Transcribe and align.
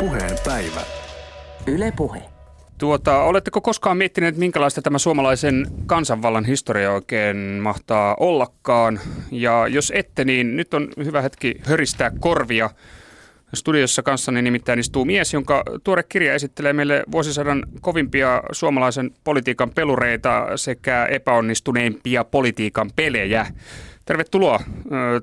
puheen 0.00 0.38
päivä. 0.44 0.80
Yle 1.66 1.92
Puhe. 1.96 2.22
Tuota, 2.78 3.22
oletteko 3.22 3.60
koskaan 3.60 3.96
miettineet, 3.96 4.36
minkälaista 4.36 4.82
tämä 4.82 4.98
suomalaisen 4.98 5.66
kansanvallan 5.86 6.44
historia 6.44 6.92
oikein 6.92 7.36
mahtaa 7.36 8.16
ollakaan? 8.20 9.00
Ja 9.30 9.66
jos 9.68 9.92
ette, 9.94 10.24
niin 10.24 10.56
nyt 10.56 10.74
on 10.74 10.88
hyvä 11.04 11.22
hetki 11.22 11.54
höristää 11.62 12.10
korvia. 12.20 12.70
Studiossa 13.54 14.02
kanssani 14.02 14.42
nimittäin 14.42 14.78
istuu 14.78 15.04
mies, 15.04 15.32
jonka 15.32 15.62
tuore 15.84 16.02
kirja 16.02 16.34
esittelee 16.34 16.72
meille 16.72 17.02
vuosisadan 17.12 17.62
kovimpia 17.80 18.42
suomalaisen 18.52 19.10
politiikan 19.24 19.70
pelureita 19.70 20.46
sekä 20.56 21.06
epäonnistuneimpia 21.06 22.24
politiikan 22.24 22.90
pelejä. 22.96 23.46
Tervetuloa 24.10 24.60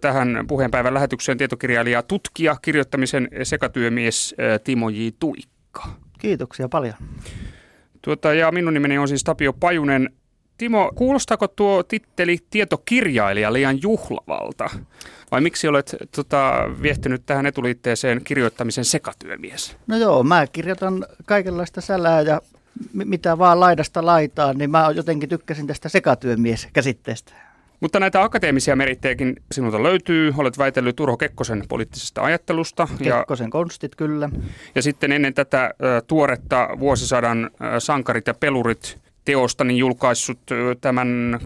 tähän 0.01 0.45
puheenpäivän 0.47 0.93
lähetykseen 0.93 1.37
tietokirjailija, 1.37 2.03
tutkija, 2.03 2.55
kirjoittamisen 2.61 3.27
sekatyömies 3.43 4.35
Timo 4.63 4.89
J. 4.89 5.07
Tuikka. 5.19 5.87
Kiitoksia 6.19 6.69
paljon. 6.69 6.93
Tuota, 8.01 8.33
ja 8.33 8.51
minun 8.51 8.73
nimeni 8.73 8.97
on 8.97 9.07
siis 9.07 9.23
Tapio 9.23 9.53
Pajunen. 9.53 10.09
Timo, 10.57 10.91
kuulostaako 10.95 11.47
tuo 11.47 11.83
titteli 11.83 12.37
tietokirjailija 12.49 13.53
liian 13.53 13.81
juhlavalta? 13.81 14.69
Vai 15.31 15.41
miksi 15.41 15.67
olet 15.67 15.95
tota, 16.15 16.53
viehtynyt 16.81 17.25
tähän 17.25 17.45
etuliitteeseen 17.45 18.21
kirjoittamisen 18.23 18.85
sekatyömies? 18.85 19.77
No 19.87 19.97
joo, 19.97 20.23
mä 20.23 20.47
kirjoitan 20.47 21.05
kaikenlaista 21.25 21.81
sälää 21.81 22.21
ja 22.21 22.41
mi- 22.93 23.05
mitä 23.05 23.37
vaan 23.37 23.59
laidasta 23.59 24.05
laitaan, 24.05 24.57
niin 24.57 24.71
mä 24.71 24.91
jotenkin 24.95 25.29
tykkäsin 25.29 25.67
tästä 25.67 25.89
sekatyömies-käsitteestä. 25.89 27.46
Mutta 27.79 27.99
näitä 27.99 28.23
akateemisia 28.23 28.75
merittejäkin 28.75 29.35
sinulta 29.51 29.83
löytyy. 29.83 30.33
Olet 30.37 30.57
väitellyt 30.57 30.99
Urho 30.99 31.17
Kekkosen 31.17 31.63
poliittisesta 31.69 32.21
ajattelusta. 32.21 32.87
Ja, 32.99 33.17
Kekkosen 33.17 33.49
konstit 33.49 33.95
kyllä. 33.95 34.29
ja 34.75 34.81
sitten 34.81 35.11
ennen 35.11 35.33
tätä 35.33 35.73
ö, 35.83 36.01
tuoretta 36.07 36.69
vuosisadan 36.79 37.49
ö, 37.75 37.79
sankarit 37.79 38.27
ja 38.27 38.33
pelurit 38.33 38.97
teosta 39.25 39.63
niin 39.63 39.77
julkaissut 39.77 40.51
ö, 40.51 40.75
tämän 40.81 41.39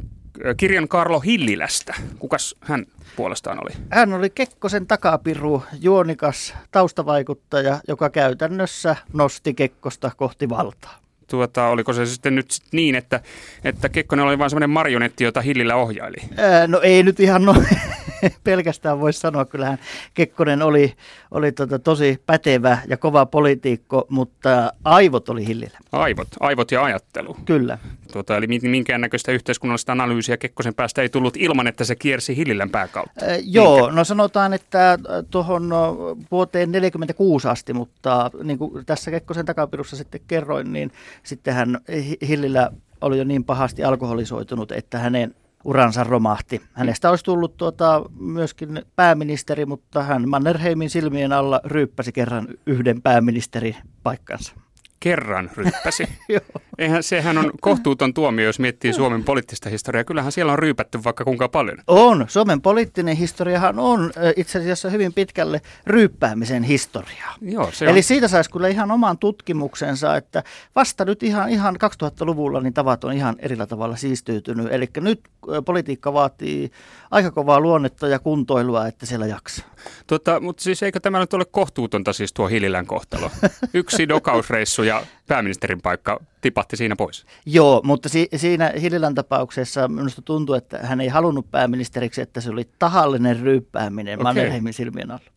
kirjan 0.57 0.87
Karlo 0.87 1.19
Hillilästä. 1.19 1.95
Kukas 2.19 2.55
hän 2.61 2.85
puolestaan 3.15 3.57
oli? 3.63 3.71
Hän 3.89 4.13
oli 4.13 4.29
Kekkosen 4.29 4.87
takapiru, 4.87 5.63
juonikas 5.81 6.53
taustavaikuttaja, 6.71 7.79
joka 7.87 8.09
käytännössä 8.09 8.95
nosti 9.13 9.53
Kekkosta 9.53 10.11
kohti 10.17 10.49
valtaa. 10.49 11.01
Tuota, 11.31 11.67
oliko 11.67 11.93
se 11.93 12.05
sitten 12.05 12.35
nyt 12.35 12.51
sit 12.51 12.63
niin, 12.71 12.95
että, 12.95 13.19
että 13.63 13.89
Kekkonen 13.89 14.25
oli 14.25 14.39
vain 14.39 14.49
semmoinen 14.49 14.69
marionetti, 14.69 15.23
jota 15.23 15.41
Hillillä 15.41 15.75
ohjaili? 15.75 16.17
Ää, 16.37 16.67
no 16.67 16.81
ei 16.81 17.03
nyt 17.03 17.19
ihan 17.19 17.45
no, 17.45 17.55
pelkästään 18.43 18.99
voi 18.99 19.13
sanoa, 19.13 19.45
kyllähän 19.45 19.77
Kekkonen 20.13 20.61
oli, 20.61 20.93
oli 21.31 21.51
tota 21.51 21.79
tosi 21.79 22.23
pätevä 22.25 22.77
ja 22.87 22.97
kova 22.97 23.25
poliitikko, 23.25 24.05
mutta 24.09 24.73
aivot 24.83 25.29
oli 25.29 25.47
Hillillä. 25.47 25.79
Aivot, 25.91 26.27
aivot 26.39 26.71
ja 26.71 26.83
ajattelu. 26.83 27.37
Kyllä. 27.45 27.77
Tuota, 28.11 28.37
eli 28.37 28.47
mi- 28.47 28.59
minkäännäköistä 28.59 29.31
yhteiskunnallista 29.31 29.91
analyysiä 29.91 30.37
Kekkosen 30.37 30.73
päästä 30.73 31.01
ei 31.01 31.09
tullut 31.09 31.37
ilman, 31.37 31.67
että 31.67 31.83
se 31.83 31.95
kiersi 31.95 32.37
Hillilän 32.37 32.69
pääkautta. 32.69 33.25
Äh, 33.25 33.37
joo, 33.43 33.91
no 33.91 34.03
sanotaan, 34.03 34.53
että 34.53 34.99
tuohon 35.31 35.69
no, 35.69 35.97
vuoteen 36.31 36.71
46 36.71 37.47
asti, 37.47 37.73
mutta 37.73 38.31
niin 38.43 38.57
kuin 38.57 38.85
tässä 38.85 39.11
Kekkosen 39.11 39.45
takapirussa 39.45 39.95
sitten 39.95 40.21
kerroin, 40.27 40.73
niin 40.73 40.91
sitten 41.23 41.53
hän 41.53 41.77
Hi- 41.93 42.17
Hillillä 42.27 42.71
oli 43.01 43.17
jo 43.17 43.23
niin 43.23 43.43
pahasti 43.43 43.83
alkoholisoitunut, 43.83 44.71
että 44.71 44.99
hänen 44.99 45.35
uransa 45.63 46.03
romahti. 46.03 46.61
Hänestä 46.73 47.09
olisi 47.09 47.25
tullut 47.25 47.57
tuota, 47.57 48.01
myöskin 48.19 48.81
pääministeri, 48.95 49.65
mutta 49.65 50.03
hän 50.03 50.29
Mannerheimin 50.29 50.89
silmien 50.89 51.33
alla 51.33 51.61
ryyppäsi 51.63 52.11
kerran 52.11 52.47
yhden 52.65 53.01
pääministerin 53.01 53.75
paikkansa. 54.03 54.53
Kerran 55.01 55.49
ryppäsi. 55.55 56.03
Eihän 56.77 57.03
sehän 57.03 57.37
on 57.37 57.51
kohtuuton 57.61 58.13
tuomio, 58.13 58.45
jos 58.45 58.59
miettii 58.59 58.93
Suomen 58.93 59.23
poliittista 59.23 59.69
historiaa. 59.69 60.03
Kyllähän 60.03 60.31
siellä 60.31 60.51
on 60.51 60.59
ryypätty 60.59 60.99
vaikka 61.03 61.23
kuinka 61.23 61.49
paljon. 61.49 61.77
On. 61.87 62.25
Suomen 62.27 62.61
poliittinen 62.61 63.17
historiahan 63.17 63.79
on 63.79 64.11
itse 64.35 64.59
asiassa 64.59 64.89
hyvin 64.89 65.13
pitkälle 65.13 65.61
ryyppäämisen 65.87 66.63
historiaa. 66.63 67.35
Joo, 67.41 67.69
se 67.71 67.85
Eli 67.85 67.99
on. 67.99 68.03
siitä 68.03 68.27
saisi 68.27 68.51
kyllä 68.51 68.67
ihan 68.67 68.91
oman 68.91 69.17
tutkimuksensa, 69.17 70.15
että 70.15 70.43
vasta 70.75 71.05
nyt 71.05 71.23
ihan, 71.23 71.49
ihan 71.49 71.75
2000-luvulla 72.03 72.61
niin 72.61 72.73
tavat 72.73 73.03
on 73.03 73.13
ihan 73.13 73.35
erillä 73.39 73.67
tavalla 73.67 73.95
siistyytynyt. 73.95 74.67
Eli 74.71 74.89
nyt 74.99 75.21
politiikka 75.65 76.13
vaatii 76.13 76.71
aika 77.11 77.31
kovaa 77.31 77.59
luonnetta 77.59 78.07
ja 78.07 78.19
kuntoilua, 78.19 78.87
että 78.87 79.05
siellä 79.05 79.27
jaksaa. 79.27 79.65
Tota, 80.07 80.39
mutta 80.39 80.63
siis 80.63 80.83
eikö 80.83 80.99
tämä 80.99 81.19
nyt 81.19 81.33
ole 81.33 81.45
kohtuutonta 81.45 82.13
siis 82.13 82.33
tuo 82.33 82.47
Hillilän 82.47 82.85
kohtalo? 82.85 83.31
Yksi 83.73 84.09
dokausreissu 84.09 84.83
ja 84.83 84.90
pääministerin 85.27 85.81
paikka 85.81 86.19
tipahti 86.41 86.77
siinä 86.77 86.95
pois. 86.95 87.25
Joo, 87.45 87.81
mutta 87.83 88.09
si- 88.09 88.29
siinä 88.35 88.73
Hillilän 88.81 89.15
tapauksessa 89.15 89.87
minusta 89.87 90.21
tuntuu, 90.21 90.55
että 90.55 90.79
hän 90.83 91.01
ei 91.01 91.07
halunnut 91.07 91.51
pääministeriksi, 91.51 92.21
että 92.21 92.41
se 92.41 92.49
oli 92.49 92.69
tahallinen 92.79 93.39
ryyppääminen 93.39 94.13
Okei. 94.13 94.23
Mannerheimin 94.23 94.73
silmien 94.73 95.11
alla. 95.11 95.31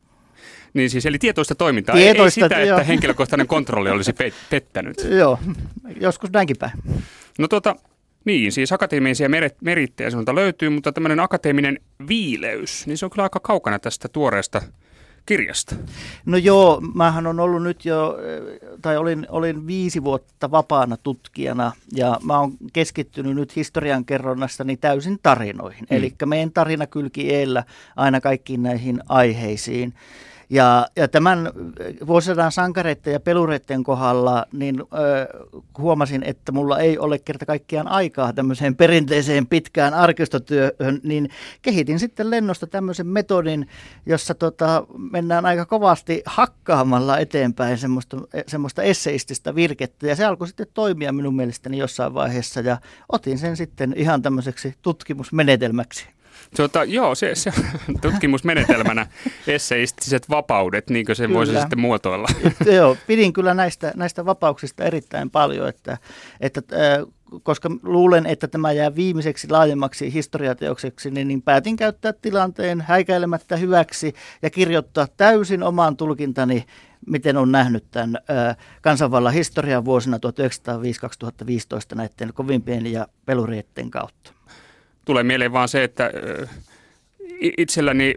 Niin 0.75 0.91
siis, 0.91 1.07
eli 1.07 1.19
tietoista 1.19 1.55
toimintaa. 1.55 1.95
Tietoista, 1.97 2.41
ei, 2.41 2.45
ei 2.45 2.65
sitä, 2.65 2.75
että 2.75 2.85
henkilökohtainen 2.85 3.47
kontrolli 3.47 3.91
olisi 3.91 4.13
pe- 4.13 4.33
pettänyt. 4.51 4.97
Joo, 5.21 5.39
joskus 6.01 6.31
näinkin 6.33 6.57
päin. 6.59 6.73
No 7.39 7.49
tota, 7.49 7.77
niin, 8.25 8.53
siis 8.53 8.73
akateemisia 8.73 9.29
merittejä 9.61 10.11
sinulta 10.11 10.35
löytyy, 10.35 10.69
mutta 10.69 10.93
tämmöinen 10.93 11.21
akateeminen 11.21 11.79
viileys, 12.09 12.87
niin 12.87 12.99
se 12.99 13.07
on 13.07 13.11
kyllä 13.11 13.23
aika 13.23 13.41
kaukana 13.41 13.79
tästä 13.79 14.09
tuoreesta 14.09 14.63
kirjasta. 15.27 15.77
No 16.27 16.37
joo, 16.37 16.81
mähän 16.95 17.27
on 17.27 17.41
ollut 17.41 17.63
nyt 17.63 17.85
jo, 17.85 18.19
eh, 18.19 18.59
tai 18.83 18.97
olin, 18.97 19.27
olin 19.29 19.67
viisi 19.67 20.05
vuotta 20.05 20.51
vapaana 20.51 20.97
tutkijana 20.97 21.73
ja 21.97 22.19
mä 22.23 22.41
oon 22.41 22.53
keskittynyt 22.73 23.35
nyt 23.35 23.57
historian 23.57 24.05
kerronnastani 24.05 24.77
täysin 24.77 25.19
tarinoihin. 25.23 25.87
Mm. 25.91 25.97
Eli 25.97 26.15
meidän 26.27 26.51
tarina 26.53 26.87
kylki 26.87 27.35
eellä 27.35 27.65
aina 27.97 28.21
kaikkiin 28.21 28.63
näihin 28.63 29.01
aiheisiin. 29.09 29.95
Ja, 30.51 30.87
ja 30.97 31.09
tämän 31.09 31.47
eh, 31.81 31.95
vuosisadan 32.07 32.53
sankareiden 32.53 33.13
ja 33.13 33.21
pelureiden 33.21 33.85
kohdalla 33.85 34.47
niin 34.53 34.81
ö, 34.81 34.85
huomasin, 35.79 36.23
että 36.23 36.53
mulla 36.53 36.79
ei 36.79 36.99
ole 36.99 37.19
kerta 37.19 37.47
kaikkiaan 37.47 37.89
aikaa 37.89 38.33
tämmöiseen 38.33 38.77
perinteiseen 38.77 39.47
pitkään 39.47 39.95
arkistotyöhön, 39.95 41.01
niin 41.03 41.31
kehitin 41.63 41.99
sitten 41.99 42.31
lennosta 42.31 42.67
tämmöisen 42.67 43.07
metodin, 43.07 43.69
jossa 44.07 44.35
tota, 44.35 44.87
mennään 45.13 45.47
aika 45.47 45.67
kovasti 45.67 46.23
hakkaamalla 46.27 47.19
eteenpäin 47.19 47.79
semmoista, 47.79 48.17
semmoista 48.47 48.83
esseististä 48.83 49.55
virkettä. 49.55 50.07
Ja 50.07 50.17
se 50.17 50.25
alkoi 50.25 50.49
sitten 50.49 50.67
toimia 50.75 51.13
minun 51.13 51.37
mielestäni 51.37 51.79
jossain 51.79 52.15
vaiheessa 52.15 52.61
ja 52.61 52.79
otin 53.13 53.39
sen 53.39 53.57
sitten 53.57 53.95
ihan 53.97 54.23
tämmöiseksi 54.23 54.75
tutkimusmenetelmäksi. 54.83 56.15
Tuota, 56.57 56.85
joo, 56.85 57.15
se, 57.15 57.35
se 57.35 57.53
tutkimusmenetelmänä 58.01 59.07
esseistiset 59.47 60.31
vapaudet, 60.31 60.91
niin 60.91 61.07
kuin 61.07 61.17
sen 61.17 61.35
voisi 61.35 61.51
Kyllä. 61.51 61.61
sitten 61.61 61.81
muotoilla. 61.81 62.29
Joo, 62.77 62.97
pidin 63.07 63.33
kyllä 63.33 63.55
näistä, 63.55 63.93
näistä 63.97 64.25
vapauksista 64.25 64.85
erittäin 64.85 65.31
paljon, 65.31 65.69
että, 65.69 65.99
että 66.41 66.63
äh, 66.73 67.07
koska 67.43 67.71
luulen, 67.83 68.27
että 68.27 68.49
tämä 68.49 68.73
jää 68.73 68.95
viimeiseksi 68.95 69.51
laajemmaksi 69.51 70.13
historiateokseksi, 70.13 71.11
niin, 71.11 71.29
niin 71.29 71.43
päätin 71.43 71.77
käyttää 71.77 72.13
tilanteen 72.13 72.81
häikäilemättä 72.81 73.57
hyväksi 73.57 74.15
ja 74.43 74.51
kirjoittaa 74.51 75.07
täysin 75.17 75.63
omaan 75.63 75.97
tulkintani, 75.97 76.65
miten 77.07 77.37
on 77.37 77.53
nähnyt 77.53 77.85
tämän 77.91 78.17
äh, 78.17 78.57
kansanvallan 78.83 79.33
historian 79.33 79.85
vuosina 79.85 80.17
1905-2015 80.17 80.21
näiden 81.95 82.33
kovimpien 82.35 82.87
ja 82.87 83.09
pelurietten 83.27 83.91
kautta. 83.91 84.34
Tulee 85.05 85.23
mieleen 85.23 85.53
vaan 85.53 85.69
se, 85.69 85.85
että 85.85 86.11
itselläni 87.59 88.15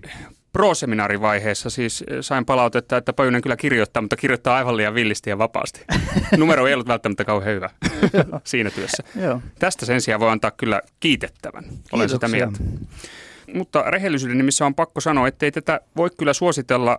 pro-seminaarivaiheessa 0.54 1.69
siis 1.69 2.04
sain 2.22 2.45
palautetta, 2.45 2.98
että 2.98 3.13
Pajunen 3.13 3.42
kyllä 3.42 3.56
kirjoittaa, 3.57 4.01
mutta 4.01 4.16
kirjoittaa 4.16 4.56
aivan 4.56 4.78
liian 4.78 4.94
villisti 4.94 5.30
ja 5.30 5.38
vapaasti. 5.38 5.86
Numero 6.38 6.68
ei 6.68 6.74
ollut 6.74 6.88
välttämättä 6.88 7.25
kauhean 7.25 7.56
hyvä 7.56 7.69
siinä 8.44 8.69
työssä. 8.69 9.04
Joo. 9.22 9.42
Tästä 9.60 9.86
sen 9.86 10.01
sijaan 10.01 10.19
voi 10.19 10.31
antaa 10.31 10.51
kyllä 10.51 10.81
kiitettävän. 11.00 11.63
Olen 11.92 12.10
sitä 12.10 12.28
Kiitoksia. 12.28 12.62
mieltä. 12.62 12.88
Mutta 13.54 13.82
rehellisyyden 13.82 14.38
nimissä 14.38 14.66
on 14.66 14.76
pakko 14.76 15.02
sanoa, 15.02 15.28
että 15.28 15.46
ei 15.46 15.52
tätä 15.52 15.82
voi 15.98 16.10
kyllä 16.18 16.34
suositella 16.34 16.98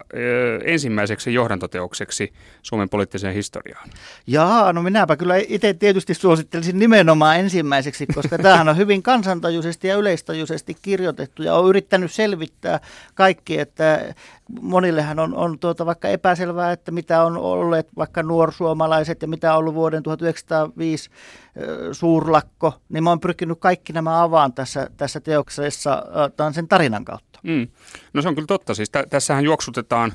ensimmäiseksi 0.65 1.35
johdantoteokseksi 1.35 2.33
Suomen 2.63 2.89
poliittiseen 2.89 3.35
historiaan. 3.35 3.89
Jaa, 4.27 4.73
no 4.73 4.83
minäpä 4.83 5.17
kyllä 5.17 5.37
itse 5.49 5.75
tietysti 5.75 6.15
suosittelisin 6.15 6.79
nimenomaan 6.79 7.39
ensimmäiseksi, 7.39 8.07
koska 8.07 8.39
tämähän 8.43 8.69
on 8.69 8.77
hyvin 8.77 9.03
kansantajuisesti 9.03 9.89
ja 9.89 9.97
yleistajuisesti 9.97 10.77
kirjoitettu 10.83 11.43
ja 11.43 11.55
on 11.55 11.69
yrittänyt 11.69 12.13
selvittää 12.13 12.81
kaikki, 13.15 13.59
että 13.59 14.15
monillehan 14.61 15.19
on, 15.19 15.35
on 15.35 15.59
tuota 15.59 15.87
vaikka 15.87 16.09
epäselvää, 16.09 16.73
että 16.73 16.91
mitä 16.91 17.23
on 17.23 17.37
olleet 17.37 17.89
vaikka 17.97 18.23
nuorsuomalaiset 18.23 19.23
ja 19.23 19.29
mitä 19.29 19.53
on 19.53 19.59
ollut 19.59 19.75
vuoden 19.75 20.03
1905 20.03 21.11
ö, 21.61 21.95
suurlakko, 21.95 22.75
niin 22.89 23.05
mä 23.05 23.11
oon 23.11 23.21
pyrkinyt 23.21 23.59
kaikki 23.61 23.93
nämä 23.93 24.23
avaan 24.23 24.53
tässä, 24.53 24.91
tässä 24.97 25.21
teoksessa 25.21 26.03
tämän 26.37 26.55
sen 26.55 26.69
tarinan 26.69 27.05
kautta. 27.05 27.41
Mm. 27.43 27.69
No 28.13 28.23
se 28.23 28.29
on 28.29 28.35
kyllä 28.35 28.47
totta. 28.47 28.75
Siis 28.75 28.91
tä- 28.91 29.07
tässähän 29.11 29.45
juoksutetaan 29.45 30.13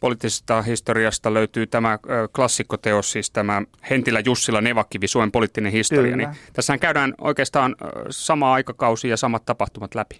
poliittisesta 0.00 0.62
historiasta 0.62 1.34
löytyy 1.34 1.66
tämä 1.66 1.98
klassikkoteos, 2.32 3.12
siis 3.12 3.30
tämä 3.30 3.62
Hentilä 3.90 4.20
Jussila 4.24 4.60
Nevakivi, 4.60 5.08
Suomen 5.08 5.32
poliittinen 5.32 5.72
historia. 5.72 6.12
Kyllä. 6.12 6.16
Niin 6.16 6.40
tässähän 6.52 6.80
käydään 6.80 7.14
oikeastaan 7.20 7.76
sama 8.10 8.52
aikakausi 8.52 9.08
ja 9.08 9.16
samat 9.16 9.44
tapahtumat 9.44 9.94
läpi. 9.94 10.18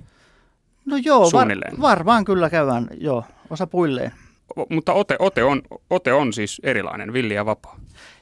No 0.86 0.96
joo, 0.96 1.30
var, 1.32 1.48
varmaan 1.80 2.24
kyllä 2.24 2.50
käydään, 2.50 2.88
joo, 3.00 3.24
osa 3.50 3.66
puilleen. 3.66 4.12
O, 4.56 4.66
mutta 4.70 4.92
ote, 4.92 5.16
ote, 5.18 5.44
on, 5.44 5.62
ote 5.90 6.12
on 6.12 6.32
siis 6.32 6.60
erilainen, 6.64 7.12
villi 7.12 7.34
ja 7.34 7.46
vapaa. 7.46 7.80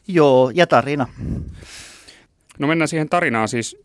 Joo, 0.08 0.50
ja 0.55 0.66
tarina. 0.66 1.06
No 2.58 2.66
mennään 2.66 2.88
siihen 2.88 3.08
tarinaan 3.08 3.49
siis. 3.49 3.76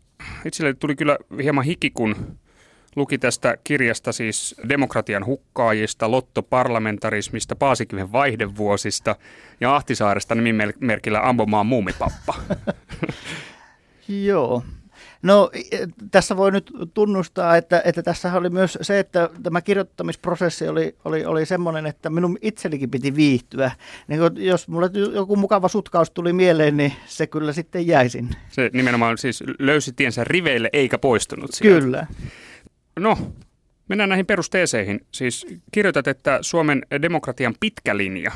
Itselle 0.44 0.74
tuli 0.74 0.96
kyllä 0.96 1.18
hieman 1.42 1.64
hiki, 1.64 1.90
kun 1.90 2.16
luki 2.96 3.18
tästä 3.18 3.56
kirjasta 3.64 4.12
siis 4.12 4.54
demokratian 4.68 5.26
hukkaajista, 5.26 6.10
lottoparlamentarismista, 6.10 7.56
Paasikiven 7.56 8.12
vaihdevuosista 8.12 9.16
ja 9.60 9.76
Ahtisaaresta 9.76 10.34
nimimerkillä 10.34 11.20
Ambomaan 11.28 11.66
muumipappa. 11.66 12.34
Joo, 14.26 14.62
No 15.22 15.50
tässä 16.10 16.36
voi 16.36 16.52
nyt 16.52 16.72
tunnustaa, 16.94 17.56
että, 17.56 17.82
että 17.84 18.02
tässä 18.02 18.32
oli 18.34 18.50
myös 18.50 18.78
se, 18.82 18.98
että 18.98 19.28
tämä 19.42 19.60
kirjoittamisprosessi 19.60 20.68
oli, 20.68 20.96
oli, 21.04 21.24
oli 21.24 21.46
semmoinen, 21.46 21.86
että 21.86 22.10
minun 22.10 22.38
itsellenikin 22.42 22.90
piti 22.90 23.16
viihtyä. 23.16 23.70
Niin 24.08 24.20
jos 24.36 24.68
mulle 24.68 24.90
joku 25.14 25.36
mukava 25.36 25.68
sutkaus 25.68 26.10
tuli 26.10 26.32
mieleen, 26.32 26.76
niin 26.76 26.92
se 27.06 27.26
kyllä 27.26 27.52
sitten 27.52 27.86
jäi 27.86 28.08
sinne. 28.08 28.36
Se 28.48 28.70
nimenomaan 28.72 29.18
siis 29.18 29.44
löysi 29.58 29.92
tiensä 29.92 30.24
riveille 30.24 30.70
eikä 30.72 30.98
poistunut 30.98 31.50
sieltä. 31.52 31.80
Kyllä. 31.80 32.06
No, 32.98 33.18
mennään 33.88 34.08
näihin 34.08 34.26
perusteeseihin. 34.26 35.00
Siis 35.12 35.46
kirjoitat, 35.72 36.08
että 36.08 36.38
Suomen 36.40 36.82
demokratian 37.02 37.54
pitkä 37.60 37.96
linja 37.96 38.32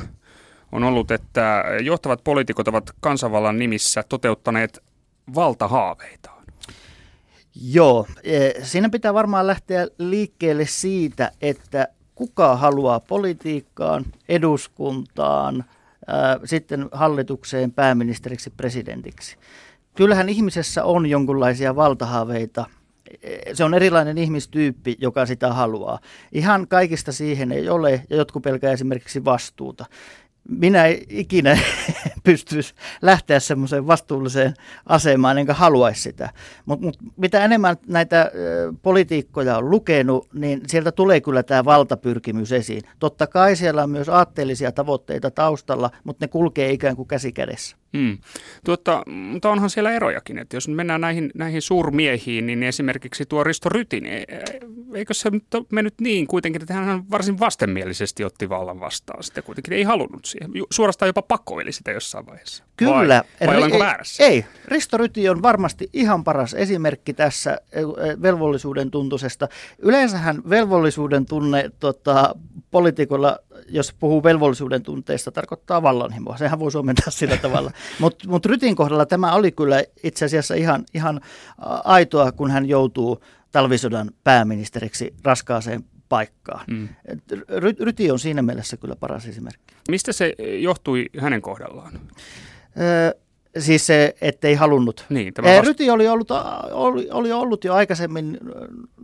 on 0.71 0.83
ollut, 0.83 1.11
että 1.11 1.63
johtavat 1.83 2.23
poliitikot 2.23 2.67
ovat 2.67 2.91
kansanvallan 2.99 3.59
nimissä 3.59 4.03
toteuttaneet 4.09 4.83
valtahaaveita. 5.35 6.34
Joo, 7.61 8.07
e, 8.23 8.51
siinä 8.63 8.89
pitää 8.89 9.13
varmaan 9.13 9.47
lähteä 9.47 9.87
liikkeelle 9.97 10.65
siitä, 10.65 11.31
että 11.41 11.87
kuka 12.15 12.55
haluaa 12.55 12.99
politiikkaan, 12.99 14.05
eduskuntaan, 14.29 15.65
ää, 16.07 16.39
sitten 16.45 16.89
hallitukseen, 16.91 17.71
pääministeriksi, 17.71 18.49
presidentiksi. 18.49 19.37
Kyllähän 19.95 20.29
ihmisessä 20.29 20.83
on 20.83 21.05
jonkunlaisia 21.05 21.75
valtahaaveita. 21.75 22.65
E, 23.23 23.55
se 23.55 23.63
on 23.63 23.73
erilainen 23.73 24.17
ihmistyyppi, 24.17 24.97
joka 24.99 25.25
sitä 25.25 25.53
haluaa. 25.53 25.99
Ihan 26.31 26.67
kaikista 26.67 27.11
siihen 27.11 27.51
ei 27.51 27.69
ole, 27.69 28.03
ja 28.09 28.15
jotkut 28.17 28.43
pelkää 28.43 28.71
esimerkiksi 28.71 29.25
vastuuta 29.25 29.85
minä 30.49 30.83
ikinä 31.09 31.57
pystyisi 32.23 32.73
lähteä 33.01 33.39
semmoiseen 33.39 33.87
vastuulliseen 33.87 34.53
asemaan, 34.85 35.37
enkä 35.37 35.53
haluaisi 35.53 36.01
sitä. 36.01 36.29
Mutta 36.65 36.85
mut, 36.85 36.97
mitä 37.17 37.45
enemmän 37.45 37.77
näitä 37.87 38.31
ö, 38.35 38.73
politiikkoja 38.81 39.57
on 39.57 39.69
lukenut, 39.69 40.27
niin 40.33 40.61
sieltä 40.67 40.91
tulee 40.91 41.21
kyllä 41.21 41.43
tämä 41.43 41.65
valtapyrkimys 41.65 42.51
esiin. 42.51 42.81
Totta 42.99 43.27
kai 43.27 43.55
siellä 43.55 43.83
on 43.83 43.89
myös 43.89 44.09
aatteellisia 44.09 44.71
tavoitteita 44.71 45.31
taustalla, 45.31 45.91
mutta 46.03 46.25
ne 46.25 46.27
kulkee 46.27 46.71
ikään 46.71 46.95
kuin 46.95 47.07
käsi 47.07 47.31
kädessä. 47.31 47.77
Hmm. 47.95 48.17
Tuota, 48.65 49.03
mutta 49.07 49.49
onhan 49.49 49.69
siellä 49.69 49.91
erojakin, 49.91 50.37
että 50.37 50.55
jos 50.55 50.67
mennään 50.67 51.01
näihin, 51.01 51.31
näihin 51.35 51.61
suurmiehiin, 51.61 52.45
niin 52.45 52.63
esimerkiksi 52.63 53.25
tuo 53.25 53.43
Risto 53.43 53.69
Rytin, 53.69 54.03
niin 54.03 54.25
eikö 54.93 55.13
se 55.13 55.29
nyt 55.29 55.43
mennyt 55.71 55.93
niin 56.01 56.27
kuitenkin, 56.27 56.61
että 56.61 56.73
hän 56.73 57.09
varsin 57.11 57.39
vastenmielisesti 57.39 58.23
otti 58.23 58.49
vallan 58.49 58.79
vastaan, 58.79 59.23
sitten 59.23 59.43
kuitenkin 59.43 59.73
ei 59.73 59.83
halunnut 59.83 60.25
siihen, 60.25 60.51
suorastaan 60.71 61.07
jopa 61.09 61.21
pakoili 61.21 61.71
sitä 61.71 61.91
jossain 61.91 62.25
vaiheessa. 62.25 62.63
Kyllä. 62.77 63.23
Vai, 63.39 63.47
vai 63.47 63.57
olenko 63.57 63.79
väärässä? 63.79 64.23
Ei, 64.23 64.45
Risto 64.67 64.97
Ryti 64.97 65.29
on 65.29 65.41
varmasti 65.41 65.89
ihan 65.93 66.23
paras 66.23 66.53
esimerkki 66.53 67.13
tässä 67.13 67.57
velvollisuuden 68.21 68.91
tuntusesta. 68.91 69.47
Yleensähän 69.79 70.41
velvollisuuden 70.49 71.25
tunne 71.25 71.71
tota, 71.79 72.35
poliitikolla 72.71 73.39
jos 73.69 73.93
puhuu 73.99 74.23
velvollisuuden 74.23 74.83
tunteesta, 74.83 75.31
tarkoittaa 75.31 75.81
vallanhimoa. 75.81 76.37
Sehän 76.37 76.59
voi 76.59 76.71
suomentaa 76.71 77.11
sillä 77.11 77.37
tavalla. 77.37 77.71
Mutta 77.99 78.27
mut 78.29 78.45
Rytin 78.45 78.75
kohdalla 78.75 79.05
tämä 79.05 79.33
oli 79.33 79.51
kyllä 79.51 79.83
itse 80.03 80.25
asiassa 80.25 80.53
ihan, 80.55 80.83
ihan 80.93 81.21
aitoa, 81.83 82.31
kun 82.31 82.51
hän 82.51 82.65
joutuu 82.65 83.23
talvisodan 83.51 84.11
pääministeriksi 84.23 85.13
raskaaseen 85.23 85.83
paikkaan. 86.09 86.65
Mm. 86.67 86.89
Ry, 87.57 87.73
Ryti 87.79 88.11
on 88.11 88.19
siinä 88.19 88.41
mielessä 88.41 88.77
kyllä 88.77 88.95
paras 88.95 89.25
esimerkki. 89.25 89.75
Mistä 89.89 90.13
se 90.13 90.33
johtui 90.59 91.05
hänen 91.17 91.41
kohdallaan? 91.41 91.99
Öö, 92.79 93.11
Siis 93.59 93.87
se, 93.87 94.15
ettei 94.21 94.55
halunnut. 94.55 95.05
Niin, 95.09 95.33
tämä 95.33 95.47
vasta- 95.49 95.61
Ryti 95.61 95.89
oli 95.89 96.07
ollut, 96.07 96.31
oli, 96.71 97.07
oli 97.11 97.31
ollut 97.31 97.63
jo 97.63 97.73
aikaisemmin 97.73 98.37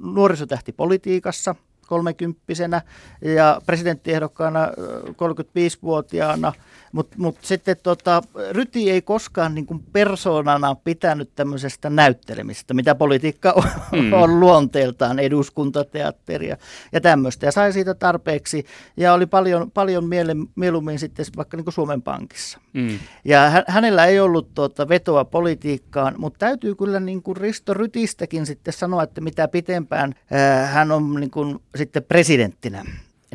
nuorisotähti 0.04 0.72
politiikassa– 0.72 1.56
kolmekymppisenä 1.92 2.82
ja 3.22 3.62
presidenttiehdokkaana 3.66 4.68
35-vuotiaana– 5.08 6.54
mutta 6.92 7.16
mut 7.18 7.38
sitten 7.42 7.76
tota, 7.84 8.24
Ryti 8.52 8.92
ei 8.92 9.02
koskaan 9.02 9.56
niin 9.56 9.66
kuin 9.66 9.84
persoonana 9.94 10.76
pitänyt 10.76 11.30
tämmöisestä 11.36 11.90
näyttelemistä, 11.90 12.74
mitä 12.74 12.96
politiikka 12.96 13.52
on, 13.52 13.64
mm. 13.92 14.14
on 14.14 14.40
luonteeltaan, 14.40 15.20
eduskuntateatteria 15.20 16.58
ja 16.92 17.02
tämmöistä. 17.02 17.46
Ja 17.46 17.52
sai 17.52 17.74
siitä 17.74 17.94
tarpeeksi 17.94 18.66
ja 18.98 19.14
oli 19.14 19.26
paljon, 19.26 19.72
paljon 19.72 20.10
miele, 20.10 20.36
mieluummin 20.56 21.00
sitten 21.00 21.26
vaikka 21.38 21.58
niin 21.58 21.66
kuin 21.66 21.74
Suomen 21.74 22.02
Pankissa. 22.02 22.60
Mm. 22.74 23.00
Ja 23.26 23.50
hä, 23.50 23.64
hänellä 23.68 24.06
ei 24.06 24.20
ollut 24.20 24.54
tuota 24.54 24.90
vetoa 24.90 25.26
politiikkaan, 25.26 26.16
mutta 26.18 26.40
täytyy 26.40 26.76
kyllä 26.76 27.00
niin 27.00 27.24
kuin 27.24 27.38
Risto 27.38 27.74
Rytistäkin 27.74 28.46
sitten 28.46 28.74
sanoa, 28.74 29.04
että 29.04 29.22
mitä 29.22 29.48
pitempään 29.48 30.16
ää, 30.32 30.66
hän 30.66 30.92
on 30.92 31.14
niin 31.20 31.32
kuin 31.32 31.60
sitten 31.76 32.04
presidenttinä 32.04 32.86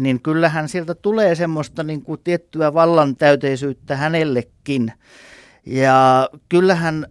niin 0.00 0.22
kyllähän 0.22 0.69
sieltä 0.69 0.94
tulee 0.94 1.34
semmoista 1.34 1.82
niin 1.82 2.02
kuin 2.02 2.20
tiettyä 2.25 2.75
vallantäyteisyyttä 2.75 3.96
hänellekin. 3.96 4.93
Ja 5.66 6.28
kyllähän 6.48 7.06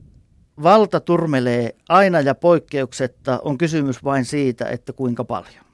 valta 0.63 0.99
turmelee 0.99 1.75
aina 1.89 2.21
ja 2.21 2.35
poikkeuksetta, 2.35 3.39
on 3.43 3.57
kysymys 3.57 4.03
vain 4.03 4.25
siitä, 4.25 4.65
että 4.65 4.93
kuinka 4.93 5.23
paljon. 5.23 5.65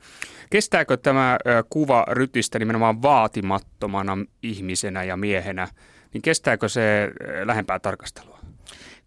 Kestääkö 0.49 0.97
tämä 0.97 1.37
kuva 1.69 2.05
Rytistä 2.11 2.59
nimenomaan 2.59 3.01
vaatimattomana 3.01 4.17
ihmisenä 4.43 5.03
ja 5.03 5.17
miehenä, 5.17 5.67
niin 6.13 6.21
kestääkö 6.21 6.69
se 6.69 7.11
lähempää 7.43 7.79
tarkastelua? 7.79 8.39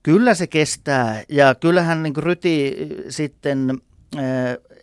Kyllä 0.02 0.34
se 0.34 0.46
kestää 0.46 1.22
ja 1.28 1.54
kyllähän 1.54 2.02
niin 2.02 2.16
Ryti 2.16 2.88
sitten 3.08 3.78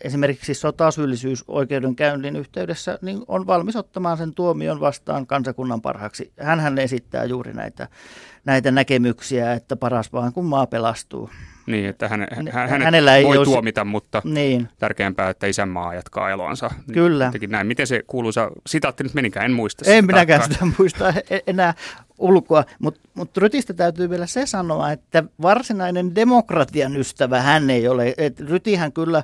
esimerkiksi 0.04 0.54
sotasyyllisyysoikeudenkäynnin 0.54 2.36
yhteydessä 2.36 3.00
niin 3.02 3.24
on 3.28 3.48
valmis 3.48 3.76
ottamaan 3.76 4.18
sen 4.18 4.34
tuomion 4.34 4.80
vastaan 4.80 5.28
kansakunnan 5.28 5.82
parhaaksi. 5.82 6.34
Hänhän 6.40 6.78
esittää 6.78 7.26
juuri 7.26 7.54
näitä, 7.54 7.88
näitä 8.46 8.72
näkemyksiä, 8.72 9.54
että 9.54 9.76
paras 9.76 10.14
vaan 10.14 10.34
kun 10.34 10.46
maa 10.46 10.68
pelastuu. 10.68 11.30
Niin, 11.66 11.86
että 11.86 12.10
hän, 12.10 12.28
hän, 12.32 12.48
hänet 12.70 12.86
Hänellä 12.86 13.16
ei 13.16 13.26
voi 13.26 13.38
olisi... 13.38 13.52
tuomita, 13.52 13.86
mutta 13.86 14.22
niin. 14.26 14.70
tärkeämpää, 14.80 15.30
että 15.30 15.48
isänmaa 15.48 15.94
jatkaa 15.94 16.30
eloansa. 16.30 16.72
Kyllä. 16.94 17.32
näin. 17.48 17.68
Miten 17.68 17.88
se 17.88 18.04
kuuluisa 18.08 18.52
sitaatti 18.68 19.04
nyt 19.04 19.14
menikään? 19.14 19.46
En 19.46 19.52
muista 19.52 19.86
sitä. 19.86 19.98
En 19.98 20.06
minäkään 20.06 20.44
sitä 20.44 20.68
muista 20.78 21.14
e- 21.30 21.40
enää 21.48 21.74
ulkoa, 22.22 22.64
mutta 22.80 23.10
mut 23.14 23.38
Rytistä 23.38 23.74
täytyy 23.74 24.10
vielä 24.10 24.26
se 24.26 24.46
sanoa, 24.46 24.92
että 24.92 25.24
varsinainen 25.42 26.16
demokratian 26.16 26.98
ystävä 26.98 27.42
hän 27.42 27.70
ei 27.70 27.88
ole. 27.88 28.14
Et 28.18 28.40
Rytihän 28.40 28.94
kyllä 28.94 29.24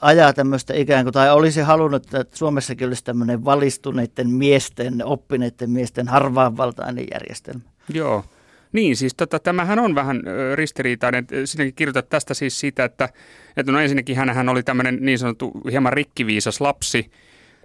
ajaa 0.00 0.32
tämmöistä 0.32 0.74
ikään 0.74 1.04
kuin, 1.04 1.12
tai 1.12 1.30
olisi 1.32 1.60
halunnut, 1.60 2.14
että 2.14 2.36
Suomessakin 2.36 2.88
olisi 2.88 3.04
tämmöinen 3.04 3.44
valistuneiden 3.44 4.30
miesten, 4.30 5.04
oppineiden 5.04 5.70
miesten 5.70 6.08
harvaanvaltainen 6.08 7.06
järjestelmä. 7.12 7.60
Joo, 7.94 8.24
niin, 8.72 8.96
siis 8.96 9.14
tota, 9.14 9.38
tämähän 9.38 9.78
on 9.78 9.94
vähän 9.94 10.22
ristiriitainen. 10.54 11.26
Sinäkin 11.44 11.74
kirjoitat 11.74 12.08
tästä 12.08 12.34
siis 12.34 12.60
siitä, 12.60 12.84
että, 12.84 13.08
että 13.56 13.72
no 13.72 13.80
ensinnäkin 13.80 14.16
hän 14.16 14.48
oli 14.48 14.62
tämmöinen 14.62 14.98
niin 15.00 15.18
sanottu 15.18 15.52
hieman 15.70 15.92
rikkiviisas 15.92 16.60
lapsi, 16.60 17.10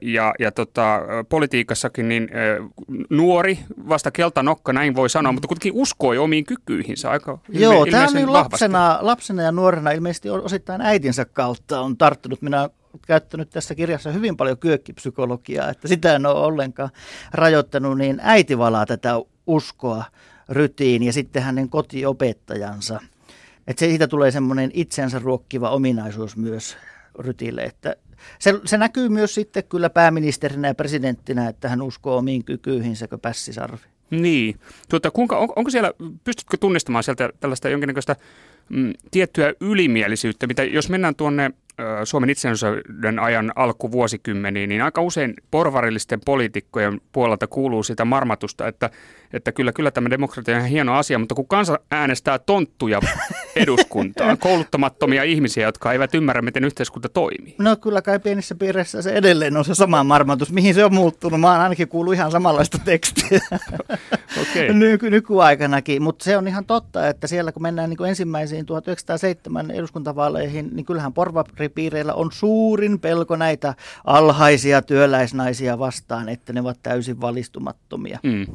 ja, 0.01 0.34
ja 0.39 0.51
tota, 0.51 1.01
politiikassakin 1.29 2.10
niin 2.10 2.29
nuori, 3.10 3.60
vasta 3.89 4.12
keltanokka, 4.12 4.74
näin 4.74 4.96
voi 4.96 5.10
sanoa, 5.10 5.31
mutta 5.31 5.48
kuitenkin 5.48 5.74
uskoi 5.81 6.17
omiin 6.17 6.46
kykyihinsä 6.46 7.10
aika 7.10 7.38
Joo, 7.50 7.86
tämä 7.86 8.08
on 8.08 8.13
niin 8.13 8.34
lapsena, 8.34 8.98
lapsena 9.01 9.43
ja 9.43 9.51
nuorena 9.51 9.91
ilmeisesti 9.91 10.29
osittain 10.29 10.81
äitinsä 10.81 11.25
kautta 11.25 11.81
on 11.81 11.98
tarttunut. 11.98 12.41
Minä 12.41 12.70
käyttänyt 13.08 13.50
tässä 13.50 13.75
kirjassa 13.75 14.12
hyvin 14.12 14.38
paljon 14.38 14.58
kyökkipsykologiaa, 14.58 15.70
että 15.70 15.88
sitä 15.88 16.15
en 16.15 16.25
ole 16.25 16.46
ollenkaan 16.46 16.89
rajoittanut, 17.34 17.98
niin 17.98 18.20
äiti 18.24 18.58
valaa 18.58 18.86
tätä 18.86 19.13
uskoa 19.48 20.03
rytiin 20.50 21.03
ja 21.03 21.13
sitten 21.13 21.43
hänen 21.43 21.70
kotiopettajansa. 21.70 23.00
Että 23.67 23.79
siitä 23.79 24.08
tulee 24.08 24.31
semmoinen 24.31 24.72
itsensä 24.74 25.20
ruokkiva 25.20 25.70
ominaisuus 25.70 26.38
myös 26.38 26.77
rytille, 27.20 27.62
että 27.62 27.96
se, 28.39 28.59
se 28.65 28.77
näkyy 28.77 29.09
myös 29.09 29.35
sitten 29.35 29.63
kyllä 29.63 29.89
pääministerinä 29.89 30.67
ja 30.67 30.75
presidenttinä, 30.75 31.47
että 31.47 31.69
hän 31.69 31.81
uskoo 31.81 32.17
omiin 32.17 32.43
kykyihinsä 32.43 33.07
kuin 33.07 33.21
pässisarvi. 33.21 33.85
Niin. 34.09 34.59
Tuota, 34.89 35.11
kuinka, 35.11 35.37
on, 35.37 35.49
onko 35.55 35.69
siellä, 35.69 35.93
pystytkö 36.23 36.57
tunnistamaan 36.57 37.03
sieltä 37.03 37.29
tällaista 37.39 37.69
jonkinnäköistä 37.69 38.15
mm, 38.69 38.93
tiettyä 39.11 39.53
ylimielisyyttä, 39.61 40.47
mitä 40.47 40.63
jos 40.63 40.89
mennään 40.89 41.15
tuonne 41.15 41.51
Suomen 42.03 42.29
itsenäisyyden 42.29 43.19
ajan 43.19 43.51
alkuvuosikymmeniin, 43.55 44.69
niin 44.69 44.81
aika 44.81 45.01
usein 45.01 45.33
porvarillisten 45.51 46.21
poliitikkojen 46.25 47.01
puolelta 47.11 47.47
kuuluu 47.47 47.83
sitä 47.83 48.05
marmatusta, 48.05 48.67
että, 48.67 48.89
että 49.33 49.51
kyllä, 49.51 49.71
kyllä 49.71 49.91
tämä 49.91 50.09
demokratia 50.09 50.57
on 50.57 50.65
hieno 50.65 50.93
asia, 50.93 51.19
mutta 51.19 51.35
kun 51.35 51.47
kansa 51.47 51.79
äänestää 51.91 52.39
tonttuja 52.39 53.00
eduskuntaan, 53.55 54.38
kouluttamattomia 54.47 55.23
ihmisiä, 55.23 55.67
jotka 55.67 55.91
eivät 55.93 56.15
ymmärrä, 56.15 56.41
miten 56.41 56.63
yhteiskunta 56.63 57.09
toimii. 57.09 57.55
No 57.57 57.75
kyllä 57.75 58.01
kai 58.01 58.19
pienissä 58.19 58.55
piireissä 58.55 59.01
se 59.01 59.11
edelleen 59.11 59.57
on 59.57 59.65
se 59.65 59.75
sama 59.75 60.03
marmatus. 60.03 60.51
Mihin 60.51 60.73
se 60.73 60.85
on 60.85 60.93
muuttunut? 60.93 61.41
Mä 61.41 61.51
oon 61.51 61.61
ainakin 61.61 61.88
kuullut 61.88 62.13
ihan 62.13 62.31
samanlaista 62.31 62.77
tekstiä 62.77 63.39
okay. 64.41 64.73
Nyky- 64.81 65.09
nykyaikanakin, 65.09 66.01
mutta 66.01 66.23
se 66.23 66.38
on 66.38 66.47
ihan 66.47 66.65
totta, 66.65 67.07
että 67.07 67.27
siellä 67.27 67.51
kun 67.51 67.61
mennään 67.61 67.89
niin 67.89 68.05
ensimmäisiin 68.05 68.65
1907 68.65 69.71
eduskuntavaaleihin, 69.71 70.69
niin 70.73 70.85
kyllähän 70.85 71.13
porvari 71.13 71.69
piireillä 71.69 72.13
on 72.13 72.31
suurin 72.31 73.00
pelko 73.00 73.35
näitä 73.35 73.73
alhaisia 74.05 74.81
työläisnaisia 74.81 75.79
vastaan, 75.79 76.29
että 76.29 76.53
ne 76.53 76.61
ovat 76.61 76.77
täysin 76.83 77.21
valistumattomia. 77.21 78.19
Mm. 78.23 78.45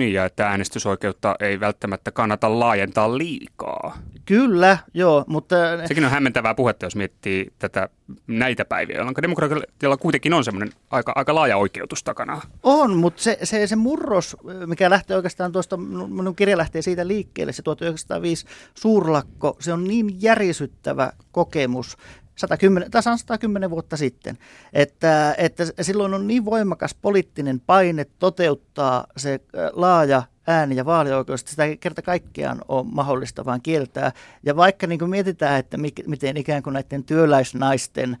Niin, 0.00 0.12
ja 0.12 0.24
että 0.24 0.48
äänestysoikeutta 0.48 1.36
ei 1.40 1.60
välttämättä 1.60 2.10
kannata 2.10 2.60
laajentaa 2.60 3.18
liikaa. 3.18 3.98
Kyllä, 4.24 4.78
joo, 4.94 5.24
mutta... 5.26 5.56
Sekin 5.86 6.04
on 6.04 6.10
hämmentävää 6.10 6.54
puhetta, 6.54 6.86
jos 6.86 6.96
miettii 6.96 7.52
tätä 7.58 7.88
näitä 8.26 8.64
päiviä, 8.64 8.96
jolloin 8.96 9.14
demokratialla 9.22 9.96
kuitenkin 9.96 10.34
on 10.34 10.44
semmoinen 10.44 10.72
aika, 10.90 11.12
aika 11.14 11.34
laaja 11.34 11.56
oikeutus 11.56 12.04
takana. 12.04 12.40
On, 12.62 12.96
mutta 12.96 13.22
se, 13.22 13.38
se, 13.42 13.66
se 13.66 13.76
murros, 13.76 14.36
mikä 14.66 14.90
lähtee 14.90 15.16
oikeastaan 15.16 15.52
tuosta, 15.52 15.76
minun 15.76 16.36
kirja 16.36 16.58
lähtee 16.58 16.82
siitä 16.82 17.06
liikkeelle, 17.06 17.52
se 17.52 17.62
1905 17.62 18.46
suurlakko, 18.74 19.56
se 19.60 19.72
on 19.72 19.84
niin 19.84 20.22
järisyttävä 20.22 21.12
kokemus, 21.32 21.96
110, 22.40 22.90
tasan 22.90 23.18
110 23.18 23.70
vuotta 23.70 23.96
sitten, 23.96 24.38
että, 24.72 25.34
että 25.38 25.64
silloin 25.80 26.14
on 26.14 26.26
niin 26.26 26.44
voimakas 26.44 26.94
poliittinen 26.94 27.60
paine 27.60 28.06
toteuttaa 28.18 29.06
se 29.16 29.40
laaja 29.72 30.22
ääni- 30.46 30.76
ja 30.76 30.84
vaalioikeus, 30.84 31.40
että 31.40 31.50
sitä 31.50 31.64
ei 31.64 31.76
kerta 31.76 32.02
kaikkiaan 32.02 32.60
ole 32.68 32.86
mahdollista 32.92 33.44
vaan 33.44 33.62
kieltää. 33.62 34.12
Ja 34.42 34.56
vaikka 34.56 34.86
niin 34.86 34.98
kuin 34.98 35.10
mietitään, 35.10 35.58
että 35.58 35.76
miten 36.06 36.36
ikään 36.36 36.62
kuin 36.62 36.74
näiden 36.74 37.04
työläisnaisten 37.04 38.16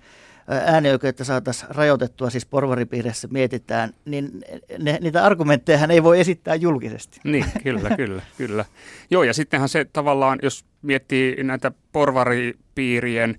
äänioikeutta 0.50 1.24
saataisiin 1.24 1.74
rajoitettua, 1.74 2.30
siis 2.30 2.46
porvaripiirissä 2.46 3.28
mietitään, 3.30 3.90
niin 4.04 4.44
ne, 4.78 4.98
niitä 5.00 5.24
argumentteja 5.24 5.78
hän 5.78 5.90
ei 5.90 6.02
voi 6.02 6.20
esittää 6.20 6.54
julkisesti. 6.54 7.20
Niin, 7.24 7.44
kyllä, 7.62 7.96
kyllä, 7.96 8.22
kyllä. 8.36 8.64
Joo, 9.10 9.22
ja 9.22 9.34
sittenhän 9.34 9.68
se 9.68 9.86
tavallaan, 9.92 10.38
jos 10.42 10.64
miettii 10.82 11.44
näitä 11.44 11.72
porvaripiirien 11.92 13.38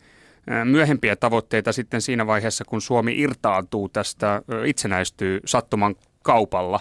myöhempiä 0.66 1.16
tavoitteita 1.16 1.72
sitten 1.72 2.02
siinä 2.02 2.28
vaiheessa, 2.28 2.66
kun 2.66 2.82
Suomi 2.82 3.20
irtaantuu 3.20 3.90
tästä, 3.90 4.42
itsenäistyy 4.66 5.40
sattuman 5.46 5.96
kaupalla 6.22 6.80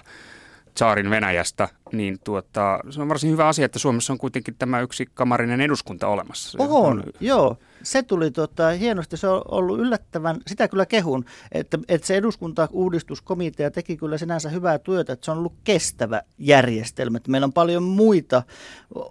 saarin 0.77 1.11
Venäjästä, 1.11 1.69
niin 1.93 2.19
tuota, 2.25 2.81
se 2.91 3.03
on 3.03 3.09
varsin 3.09 3.31
hyvä 3.31 3.49
asia, 3.49 3.65
että 3.65 3.79
Suomessa 3.79 4.13
on 4.13 4.19
kuitenkin 4.19 4.55
tämä 4.59 4.81
yksi 4.81 5.07
kamarinen 5.15 5.61
eduskunta 5.61 6.09
olemassa. 6.09 6.59
on, 6.63 6.69
on, 6.71 7.03
joo. 7.21 7.57
Se 7.83 8.03
tuli 8.03 8.31
tota, 8.31 8.69
hienosti, 8.69 9.17
se 9.17 9.29
on 9.29 9.43
ollut 9.49 9.79
yllättävän, 9.79 10.37
sitä 10.47 10.69
kyllä 10.69 10.87
kehun, 10.87 11.25
että, 11.53 11.79
että 11.89 12.07
se 12.07 12.17
eduskuntauudistuskomitea 12.17 13.71
teki 13.71 13.97
kyllä 13.97 14.19
sinänsä 14.19 14.49
hyvää 14.49 14.79
työtä, 14.79 15.13
että 15.13 15.25
se 15.25 15.31
on 15.31 15.39
ollut 15.39 15.55
kestävä 15.65 16.23
järjestelmä. 16.39 17.17
Että 17.17 17.31
meillä 17.31 17.45
on 17.45 17.53
paljon 17.53 17.83
muita 17.83 18.43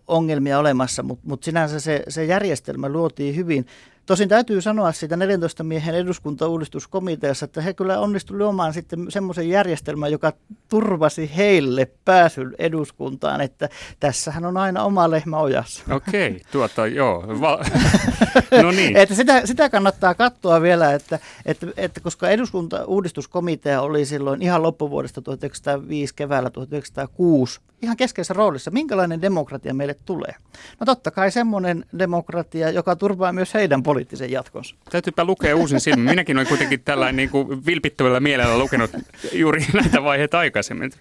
ongelmia 0.08 0.60
olemassa, 0.60 1.03
mutta, 1.03 1.27
mutta 1.27 1.46
sinänsä 1.46 1.79
se, 1.79 2.03
se 2.08 2.25
järjestelmä 2.25 2.89
luotiin 2.89 3.36
hyvin. 3.36 3.65
Tosin 4.10 4.30
täytyy 4.30 4.62
sanoa 4.62 4.92
siitä 4.92 5.18
14 5.18 5.63
miehen 5.63 5.96
eduskuntauudistuskomiteassa, 5.96 7.46
että 7.46 7.62
he 7.62 7.74
kyllä 7.74 8.00
onnistuivat 8.00 8.42
luomaan 8.42 8.74
sitten 8.74 9.06
semmoisen 9.10 9.50
järjestelmän, 9.50 10.12
joka 10.12 10.34
turvasi 10.70 11.32
heille 11.38 11.92
pääsyn 12.06 12.56
eduskuntaan, 12.60 13.42
että 13.42 13.70
tässähän 14.00 14.46
on 14.46 14.58
aina 14.58 14.84
oma 14.84 15.12
lehmä 15.12 15.38
ojassa. 15.38 15.84
Okei, 15.96 16.28
okay, 16.28 16.39
tuota 16.51 16.88
joo. 16.88 17.42
Va- 17.42 17.66
no 18.63 18.72
niin. 18.72 18.98
että 18.98 19.16
sitä, 19.16 19.46
sitä 19.46 19.70
kannattaa 19.70 20.13
katsoa 20.13 20.62
vielä, 20.62 20.94
että, 20.94 21.20
että, 21.46 21.68
että 21.78 22.00
koska 22.00 22.30
eduskuntauudistuskomitea 22.30 23.82
oli 23.82 24.06
silloin 24.06 24.42
ihan 24.42 24.63
loppuvuodesta 24.63 25.22
1905 25.22 26.16
keväällä 26.16 26.50
1906 26.50 27.60
ihan 27.82 27.98
keskeisessä 27.98 28.34
roolissa, 28.34 28.72
minkälainen 28.72 29.22
demokratia 29.22 29.74
meille 29.74 29.96
tulee. 30.06 30.36
No 30.80 30.86
totta 30.86 31.12
kai 31.12 31.32
semmoinen 31.32 31.86
demokratia, 32.00 32.70
joka 32.70 32.96
turvaa 32.96 33.34
myös 33.34 33.54
heidän 33.54 33.84
poliittisen 34.00 34.32
jatkonsa. 34.32 34.75
Täytyypä 34.91 35.24
lukea 35.24 35.56
uusin 35.56 35.79
silmin. 35.79 36.06
Minäkin 36.06 36.38
olen 36.38 36.48
kuitenkin 36.48 36.82
tällainen 36.82 37.15
niin 37.15 37.29
kuin 37.29 37.65
vilpittömällä 37.65 38.20
mielellä 38.20 38.58
lukenut 38.58 38.91
juuri 39.34 39.65
näitä 39.74 40.03
vaiheita 40.03 40.39
aikaisemmin. 40.39 40.91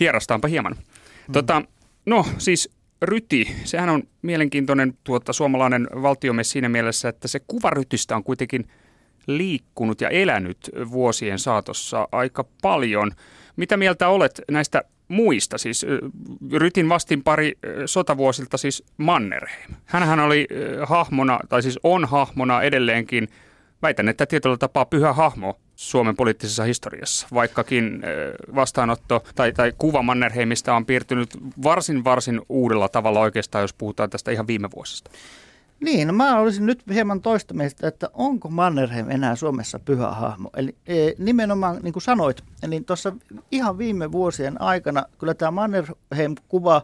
Hierastaanpa 0.00 0.48
hieman. 0.48 0.76
Tota, 1.32 1.62
no 2.06 2.26
siis 2.38 2.70
ryti, 3.02 3.56
sehän 3.64 3.88
on 3.88 4.02
mielenkiintoinen 4.22 4.98
tuota, 5.04 5.32
suomalainen 5.32 5.88
valtiomies 6.02 6.50
siinä 6.50 6.68
mielessä, 6.68 7.08
että 7.08 7.28
se 7.28 7.40
kuva 7.46 7.70
rytistä 7.70 8.16
on 8.16 8.24
kuitenkin 8.24 8.68
liikkunut 9.26 10.00
ja 10.00 10.08
elänyt 10.08 10.70
vuosien 10.90 11.38
saatossa 11.38 12.08
aika 12.12 12.44
paljon. 12.62 13.12
Mitä 13.56 13.76
mieltä 13.76 14.08
olet 14.08 14.40
näistä 14.50 14.82
muista, 15.14 15.58
siis 15.58 15.86
Rytin 16.52 16.88
vastin 16.88 17.22
pari 17.22 17.52
sotavuosilta 17.86 18.56
siis 18.56 18.84
Mannerheim. 18.96 19.70
Hänhän 19.84 20.20
oli 20.20 20.46
hahmona, 20.82 21.40
tai 21.48 21.62
siis 21.62 21.78
on 21.82 22.04
hahmona 22.04 22.62
edelleenkin, 22.62 23.28
väitän, 23.82 24.08
että 24.08 24.26
tietyllä 24.26 24.56
tapaa 24.56 24.84
pyhä 24.84 25.12
hahmo 25.12 25.58
Suomen 25.76 26.16
poliittisessa 26.16 26.64
historiassa, 26.64 27.26
vaikkakin 27.34 28.02
vastaanotto 28.54 29.24
tai, 29.34 29.52
tai 29.52 29.72
kuva 29.78 30.02
Mannerheimista 30.02 30.74
on 30.74 30.86
piirtynyt 30.86 31.30
varsin 31.62 32.04
varsin 32.04 32.40
uudella 32.48 32.88
tavalla 32.88 33.20
oikeastaan, 33.20 33.62
jos 33.62 33.72
puhutaan 33.74 34.10
tästä 34.10 34.30
ihan 34.30 34.46
viime 34.46 34.68
vuosista. 34.74 35.10
Niin, 35.80 36.08
no 36.08 36.14
mä 36.14 36.38
olisin 36.38 36.66
nyt 36.66 36.82
hieman 36.92 37.20
toista 37.20 37.54
mieltä, 37.54 37.88
että 37.88 38.10
onko 38.14 38.50
Mannerheim 38.50 39.10
enää 39.10 39.36
Suomessa 39.36 39.78
pyhä 39.78 40.10
hahmo. 40.10 40.50
Eli 40.56 40.74
e, 40.86 41.10
nimenomaan, 41.18 41.78
niin 41.82 41.92
kuin 41.92 42.02
sanoit, 42.02 42.44
niin 42.66 42.84
tuossa 42.84 43.12
ihan 43.50 43.78
viime 43.78 44.12
vuosien 44.12 44.60
aikana 44.60 45.04
kyllä 45.18 45.34
tämä 45.34 45.50
Mannerheim-kuva 45.50 46.82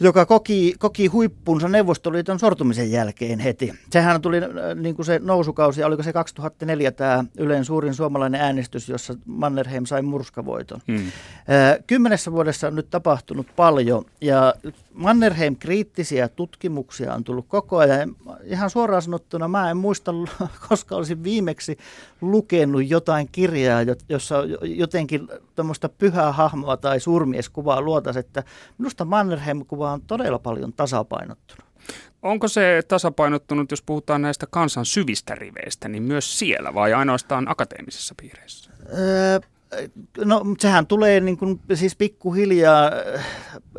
joka 0.00 0.26
koki, 0.26 0.74
koki 0.78 1.06
huippunsa 1.06 1.68
Neuvostoliiton 1.68 2.38
sortumisen 2.38 2.90
jälkeen 2.90 3.38
heti. 3.38 3.74
Sehän 3.90 4.22
tuli 4.22 4.36
äh, 4.36 4.44
niin 4.74 4.94
kuin 4.94 5.06
se 5.06 5.20
nousukausi, 5.22 5.84
oliko 5.84 6.02
se 6.02 6.12
2004 6.12 6.92
tämä 6.92 7.24
Ylen 7.38 7.64
suurin 7.64 7.94
suomalainen 7.94 8.40
äänestys, 8.40 8.88
jossa 8.88 9.14
Mannerheim 9.26 9.84
sai 9.86 10.02
murskavoiton. 10.02 10.80
Hmm. 10.88 10.96
Äh, 10.96 11.78
kymmenessä 11.86 12.32
vuodessa 12.32 12.66
on 12.66 12.74
nyt 12.74 12.90
tapahtunut 12.90 13.46
paljon 13.56 14.04
ja 14.20 14.54
Mannerheim 14.94 15.56
kriittisiä 15.56 16.28
tutkimuksia 16.28 17.14
on 17.14 17.24
tullut 17.24 17.46
koko 17.48 17.78
ajan. 17.78 18.16
Ihan 18.42 18.70
suoraan 18.70 19.02
sanottuna 19.02 19.48
mä 19.48 19.70
en 19.70 19.76
muista, 19.76 20.12
koska 20.68 20.96
olisin 20.96 21.24
viimeksi 21.24 21.78
lukenut 22.20 22.88
jotain 22.88 23.28
kirjaa, 23.32 23.80
jossa 24.08 24.36
jotenkin 24.62 25.28
tämmöistä 25.54 25.88
pyhää 25.88 26.32
hahmoa 26.32 26.76
tai 26.76 27.00
suurmieskuvaa 27.00 27.82
luotaisi, 27.82 28.18
että 28.18 28.42
minusta 28.78 29.04
Mannerheim-kuva 29.04 29.87
on 29.92 30.02
todella 30.02 30.38
paljon 30.38 30.72
tasapainottunut. 30.72 31.68
Onko 32.22 32.48
se 32.48 32.82
tasapainottunut, 32.88 33.70
jos 33.70 33.82
puhutaan 33.82 34.22
näistä 34.22 34.46
kansan 34.50 34.86
syvistä 34.86 35.34
riveistä, 35.34 35.88
niin 35.88 36.02
myös 36.02 36.38
siellä 36.38 36.74
vai 36.74 36.92
ainoastaan 36.92 37.50
akateemisissa 37.50 38.14
piireissä? 38.20 38.70
Öö, 38.98 39.40
No 40.24 40.42
sehän 40.58 40.86
tulee 40.86 41.20
niin 41.20 41.38
kuin, 41.38 41.60
siis 41.74 41.96
pikkuhiljaa, 41.96 42.90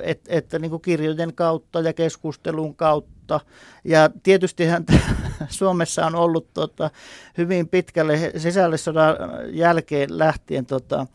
et, 0.01 0.21
että 0.27 0.59
niin 0.59 0.71
kuin 0.71 0.81
kirjojen 0.81 1.33
kautta 1.33 1.79
ja 1.79 1.93
keskustelun 1.93 2.75
kautta. 2.75 3.39
Ja 3.83 4.09
tietystihän 4.23 4.85
Suomessa 5.49 6.05
on 6.05 6.15
ollut 6.15 6.53
tota, 6.53 6.89
hyvin 7.37 7.67
pitkälle 7.67 8.31
sisällissodan 8.37 9.15
jälkeen 9.51 10.19
lähtien 10.19 10.65
tota, 10.65 11.07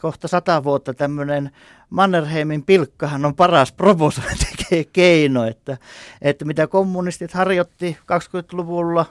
kohta 0.00 0.28
sata 0.28 0.64
vuotta 0.64 0.94
tämmöinen 0.94 1.50
Mannerheimin 1.90 2.62
pilkkahan 2.62 3.24
on 3.24 3.34
paras 3.34 3.72
provosointikeino, 3.72 5.44
että, 5.52 5.76
että 6.22 6.44
mitä 6.44 6.66
kommunistit 6.66 7.32
harjoitti 7.32 7.98
20-luvulla 8.00 9.06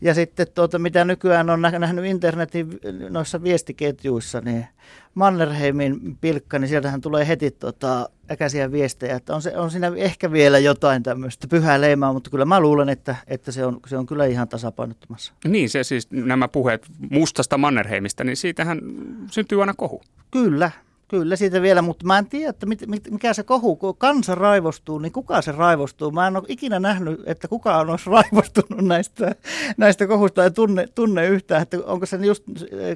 ja 0.00 0.14
sitten 0.14 0.46
tuota, 0.54 0.78
mitä 0.78 1.04
nykyään 1.04 1.50
on 1.50 1.62
nähnyt 1.62 2.04
internetin 2.04 2.80
noissa 3.10 3.42
viestiketjuissa, 3.42 4.40
niin 4.40 4.66
Mannerheimin 5.14 6.16
pilkka, 6.20 6.58
niin 6.58 6.68
sieltähän 6.68 7.00
tulee 7.00 7.28
heti 7.28 7.50
tota, 7.50 8.08
äkäisiä 8.30 8.72
viestejä, 8.72 9.16
että 9.16 9.34
on, 9.34 9.42
se, 9.42 9.56
on 9.56 9.70
siinä 9.70 9.92
ehkä 9.96 10.32
vielä 10.32 10.58
jotain 10.58 11.02
tämmöistä 11.02 11.48
pyhää 11.48 11.80
leimaa, 11.80 12.12
mutta 12.12 12.30
kyllä 12.30 12.44
mä 12.44 12.60
luulen, 12.60 12.88
että, 12.88 13.16
että 13.26 13.52
se, 13.52 13.66
on, 13.66 13.80
se 13.86 13.96
on 13.96 14.06
kyllä 14.06 14.26
ihan 14.26 14.48
tasapainottomassa. 14.48 15.32
Niin, 15.48 15.70
se 15.70 15.84
siis 15.84 16.10
nämä 16.10 16.48
puheet 16.48 16.86
mustasta 17.10 17.58
Mannerheimista, 17.58 18.24
niin 18.24 18.36
siitähän 18.36 18.80
syntyy 19.30 19.60
aina 19.60 19.74
kohu. 19.74 20.02
Kyllä, 20.30 20.70
Kyllä 21.08 21.36
siitä 21.36 21.62
vielä, 21.62 21.82
mutta 21.82 22.06
mä 22.06 22.18
en 22.18 22.26
tiedä, 22.26 22.50
että 22.50 22.66
mikä 23.10 23.32
se 23.32 23.42
kohu, 23.42 23.76
kun 23.76 23.96
kansa 23.96 24.34
raivostuu, 24.34 24.98
niin 24.98 25.12
kuka 25.12 25.42
se 25.42 25.52
raivostuu. 25.52 26.10
Mä 26.10 26.26
en 26.26 26.36
ole 26.36 26.44
ikinä 26.48 26.80
nähnyt, 26.80 27.20
että 27.26 27.48
kukaan 27.48 27.90
olisi 27.90 28.10
raivostunut 28.10 28.86
näistä, 28.86 29.34
näistä 29.76 30.06
kohusta 30.06 30.42
ja 30.42 30.50
tunne, 30.50 30.86
tunne 30.94 31.26
yhtään, 31.26 31.62
että 31.62 31.76
onko 31.86 32.06
se 32.06 32.16
just 32.16 32.44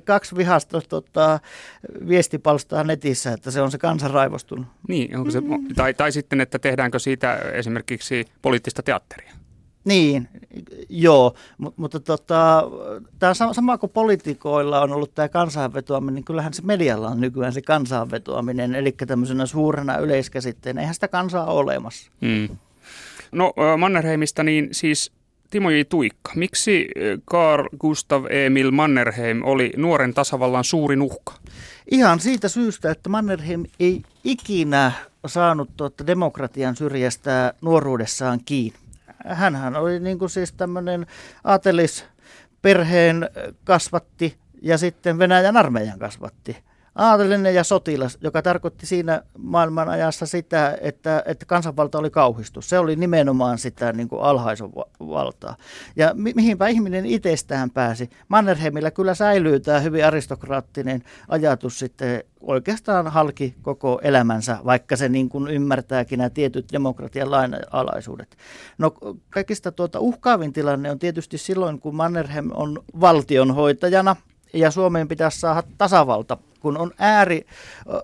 kaksi 0.04 0.36
vihasta 0.36 0.80
tota, 0.88 1.40
viestipalstaa 2.08 2.84
netissä, 2.84 3.32
että 3.32 3.50
se 3.50 3.60
on 3.60 3.70
se 3.70 3.78
kansa 3.78 4.08
raivostunut. 4.08 4.66
Niin, 4.88 5.16
onko 5.16 5.30
se, 5.30 5.40
mm. 5.40 5.74
tai, 5.76 5.94
tai 5.94 6.12
sitten, 6.12 6.40
että 6.40 6.58
tehdäänkö 6.58 6.98
siitä 6.98 7.34
esimerkiksi 7.34 8.24
poliittista 8.42 8.82
teatteria? 8.82 9.37
Niin, 9.84 10.28
joo, 10.88 11.34
M- 11.58 11.66
mutta 11.76 12.00
tota, 12.00 12.64
tämä 13.18 13.34
sama, 13.34 13.54
sama 13.54 13.78
kuin 13.78 13.92
poliitikoilla 13.92 14.80
on 14.80 14.92
ollut 14.92 15.14
tämä 15.14 15.28
kansainvetoaminen, 15.28 16.14
niin 16.14 16.24
kyllähän 16.24 16.54
se 16.54 16.62
medialla 16.62 17.08
on 17.08 17.20
nykyään 17.20 17.52
se 17.52 17.62
kansainvetoaminen, 17.62 18.74
eli 18.74 18.92
tämmöisenä 18.92 19.46
suurena 19.46 19.96
yleiskäsitteenä, 19.96 20.80
eihän 20.80 20.94
sitä 20.94 21.08
kansaa 21.08 21.46
ole 21.46 21.60
olemassa. 21.60 22.10
Hmm. 22.26 22.56
No 23.32 23.52
Mannerheimista, 23.78 24.42
niin 24.42 24.68
siis 24.72 25.12
Timo 25.50 25.70
J. 25.70 25.80
Tuikka, 25.88 26.32
miksi 26.34 26.88
Carl 27.30 27.68
Gustav 27.78 28.24
Emil 28.30 28.70
Mannerheim 28.70 29.42
oli 29.44 29.72
nuoren 29.76 30.14
tasavallan 30.14 30.64
suurin 30.64 31.02
uhka? 31.02 31.34
Ihan 31.90 32.20
siitä 32.20 32.48
syystä, 32.48 32.90
että 32.90 33.08
Mannerheim 33.08 33.64
ei 33.80 34.02
ikinä 34.24 34.92
saanut 35.26 35.70
tuota 35.76 36.06
demokratian 36.06 36.76
syrjästä 36.76 37.54
nuoruudessaan 37.60 38.40
kiinni 38.44 38.87
hänhän 39.26 39.76
oli 39.76 40.00
niin 40.00 40.18
kuin 40.18 40.30
siis 40.30 40.52
tämmöinen 40.52 41.06
aatelisperheen 41.44 43.30
kasvatti 43.64 44.38
ja 44.62 44.78
sitten 44.78 45.18
Venäjän 45.18 45.56
armeijan 45.56 45.98
kasvatti 45.98 46.64
aatelinen 46.98 47.54
ja 47.54 47.64
sotilas, 47.64 48.18
joka 48.20 48.42
tarkoitti 48.42 48.86
siinä 48.86 49.22
maailman 49.38 49.88
ajassa 49.88 50.26
sitä, 50.26 50.78
että, 50.80 51.22
että 51.26 51.46
kansanvalta 51.46 51.98
oli 51.98 52.10
kauhistus. 52.10 52.68
Se 52.68 52.78
oli 52.78 52.96
nimenomaan 52.96 53.58
sitä 53.58 53.92
niin 53.92 54.08
kuin 54.08 54.22
alhaisonvaltaa. 54.22 55.56
Ja 55.96 56.10
mi- 56.14 56.32
mihinpä 56.34 56.68
ihminen 56.68 57.06
itsestään 57.06 57.70
pääsi. 57.70 58.10
Mannerheimillä 58.28 58.90
kyllä 58.90 59.14
säilyy 59.14 59.60
tämä 59.60 59.80
hyvin 59.80 60.06
aristokraattinen 60.06 61.02
ajatus 61.28 61.78
sitten 61.78 62.24
oikeastaan 62.40 63.06
halki 63.06 63.54
koko 63.62 64.00
elämänsä, 64.02 64.58
vaikka 64.64 64.96
se 64.96 65.08
niin 65.08 65.28
kuin 65.28 65.48
ymmärtääkin 65.48 66.18
nämä 66.18 66.30
tietyt 66.30 66.72
demokratian 66.72 67.30
lainalaisuudet. 67.30 68.36
No 68.78 68.94
kaikista 69.30 69.72
tuota 69.72 70.00
uhkaavin 70.00 70.52
tilanne 70.52 70.90
on 70.90 70.98
tietysti 70.98 71.38
silloin, 71.38 71.80
kun 71.80 71.94
Mannerheim 71.94 72.50
on 72.54 72.84
valtionhoitajana 73.00 74.16
ja 74.52 74.70
Suomeen 74.70 75.08
pitäisi 75.08 75.40
saada 75.40 75.62
tasavalta 75.78 76.38
kun 76.60 76.78
on 76.78 76.90
ääri 76.98 77.46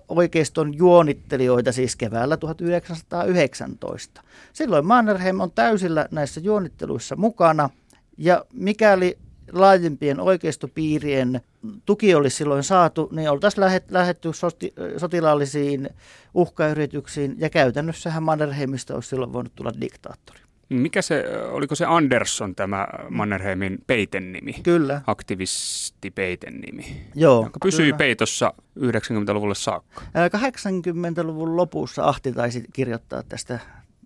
oikeiston 0.09 0.77
juonittelijoita 0.77 1.71
siis 1.71 1.95
keväällä 1.95 2.37
1919. 2.37 4.21
Silloin 4.53 4.85
Mannerheim 4.85 5.39
on 5.39 5.51
täysillä 5.51 6.07
näissä 6.11 6.39
juonitteluissa 6.39 7.15
mukana 7.15 7.69
ja 8.17 8.45
mikäli 8.53 9.17
laajempien 9.51 10.19
oikeistopiirien 10.19 11.41
tuki 11.85 12.15
olisi 12.15 12.37
silloin 12.37 12.63
saatu, 12.63 13.09
niin 13.11 13.29
oltaisiin 13.29 13.61
lähet, 13.61 13.91
lähetty 13.91 14.33
soti, 14.33 14.73
sotilaallisiin 14.97 15.89
uhkayrityksiin 16.33 17.35
ja 17.37 17.49
käytännössähän 17.49 18.23
Mannerheimista 18.23 18.95
olisi 18.95 19.09
silloin 19.09 19.33
voinut 19.33 19.55
tulla 19.55 19.71
diktaattori. 19.81 20.44
Mikä 20.69 21.01
se, 21.01 21.25
oliko 21.51 21.75
se 21.75 21.85
Andersson 21.85 22.55
tämä 22.55 22.87
Mannerheimin 23.09 23.77
peiten 23.87 24.31
nimi? 24.31 24.53
Kyllä. 24.63 25.01
Aktivisti 25.07 26.11
peiten 26.11 26.61
nimi. 26.61 27.01
Joo. 27.15 27.43
Joka 27.43 27.59
pysyi 27.63 27.85
kyllä. 27.85 27.97
peitossa 27.97 28.53
90-luvulle 28.79 29.55
saakka. 29.55 30.01
80-luvun 30.37 31.57
lopussa 31.57 32.03
Ahti 32.03 32.31
taisi 32.31 32.63
kirjoittaa 32.73 33.23
tästä, 33.23 33.59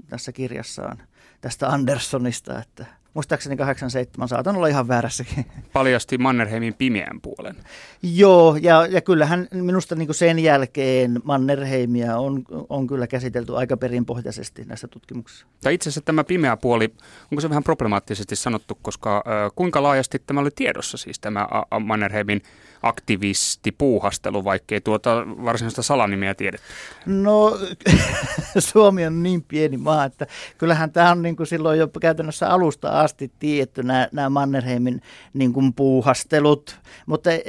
tässä 0.09 0.31
kirjassaan 0.31 0.97
tästä 1.41 1.69
Anderssonista, 1.69 2.59
että 2.59 2.85
Muistaakseni 3.13 3.57
87, 3.57 4.27
saatan 4.27 4.55
olla 4.55 4.67
ihan 4.67 4.87
väärässäkin. 4.87 5.45
Paljasti 5.73 6.17
Mannerheimin 6.17 6.73
pimeän 6.73 7.21
puolen. 7.21 7.55
Joo, 8.03 8.57
ja, 8.61 8.85
ja 8.85 9.01
kyllähän 9.01 9.47
minusta 9.51 9.95
niin 9.95 10.13
sen 10.13 10.39
jälkeen 10.39 11.19
Mannerheimia 11.23 12.17
on, 12.17 12.43
on 12.69 12.87
kyllä 12.87 13.07
käsitelty 13.07 13.57
aika 13.57 13.77
perinpohjaisesti 13.77 14.65
näissä 14.65 14.87
tutkimuksissa. 14.87 15.45
Tai 15.63 15.73
itse 15.73 15.89
asiassa 15.89 16.01
tämä 16.01 16.23
pimeä 16.23 16.57
puoli, 16.57 16.93
onko 17.31 17.41
se 17.41 17.49
vähän 17.49 17.63
problemaattisesti 17.63 18.35
sanottu, 18.35 18.77
koska 18.81 19.17
äh, 19.17 19.51
kuinka 19.55 19.83
laajasti 19.83 20.19
tämä 20.19 20.39
oli 20.39 20.51
tiedossa 20.55 20.97
siis 20.97 21.19
tämä 21.19 21.47
Mannerheimin 21.79 22.41
aktivistipuuhastelu, 22.83 24.43
vaikkei 24.43 24.81
tuota 24.81 25.25
varsinaista 25.27 25.83
salanimiä 25.83 26.35
tiedetty? 26.35 26.67
No 27.05 27.57
Suomi 28.59 29.05
on 29.05 29.23
niin 29.23 29.43
pieni 29.43 29.77
maa, 29.77 30.05
että 30.05 30.27
kyllähän 30.57 30.91
tämä 30.91 31.11
on 31.11 31.21
niin 31.21 31.35
kuin 31.35 31.47
silloin 31.47 31.79
jo 31.79 31.87
käytännössä 32.01 32.49
alusta 32.49 32.89
asti 32.89 33.31
tietty 33.39 33.83
nämä, 33.83 34.07
nämä 34.11 34.29
Mannerheimin 34.29 35.01
niin 35.33 35.53
kuin 35.53 35.73
puuhastelut, 35.73 36.79
mutta 37.05 37.31
e, 37.31 37.41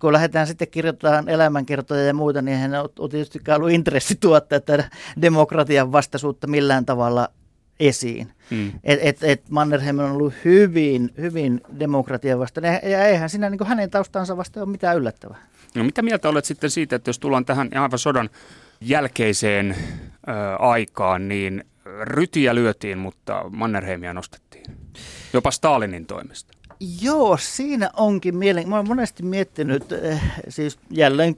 kun 0.00 0.12
lähdetään 0.12 0.46
sitten 0.46 0.68
kirjoittamaan 0.68 1.28
elämänkertoja 1.28 2.04
ja 2.04 2.14
muuta, 2.14 2.42
niin 2.42 2.52
eihän 2.52 2.74
ole 2.74 3.10
tietysti 3.10 3.38
ollut 3.56 3.70
intressi 3.70 4.14
tuottaa 4.14 4.60
tätä 4.60 4.90
demokratian 5.22 5.92
vastaisuutta 5.92 6.46
millään 6.46 6.86
tavalla 6.86 7.28
esiin. 7.80 8.32
Mm. 8.50 8.72
Et, 8.84 8.98
et, 9.02 9.22
et 9.22 9.50
Mannerheim 9.50 9.98
on 9.98 10.10
ollut 10.10 10.34
hyvin, 10.44 11.10
hyvin 11.20 11.60
demokratian 11.78 12.38
vastaan, 12.38 12.64
ja 12.64 13.04
eihän 13.06 13.30
siinä 13.30 13.50
niin 13.50 13.66
hänen 13.66 13.90
taustansa 13.90 14.36
vasta 14.36 14.60
ole 14.60 14.68
mitään 14.68 14.96
yllättävää. 14.96 15.46
No 15.74 15.84
mitä 15.84 16.02
mieltä 16.02 16.28
olet 16.28 16.44
sitten 16.44 16.70
siitä, 16.70 16.96
että 16.96 17.08
jos 17.08 17.18
tullaan 17.18 17.44
tähän 17.44 17.70
aivan 17.74 17.98
sodan 17.98 18.30
jälkeiseen 18.80 19.76
ö, 20.28 20.32
aikaan, 20.58 21.28
niin 21.28 21.64
rytiä 22.00 22.54
lyötiin, 22.54 22.98
mutta 22.98 23.44
Mannerheimia 23.50 24.12
nostettiin. 24.12 24.64
Jopa 25.32 25.50
Stalinin 25.50 26.06
toimesta. 26.06 26.52
Joo, 27.00 27.36
siinä 27.40 27.90
onkin 27.96 28.36
mielenkiintoista. 28.36 28.70
Mä 28.70 28.76
olen 28.76 28.88
monesti 28.88 29.22
miettinyt, 29.22 29.92
eh, 29.92 30.22
siis 30.48 30.78
jälleen 30.90 31.36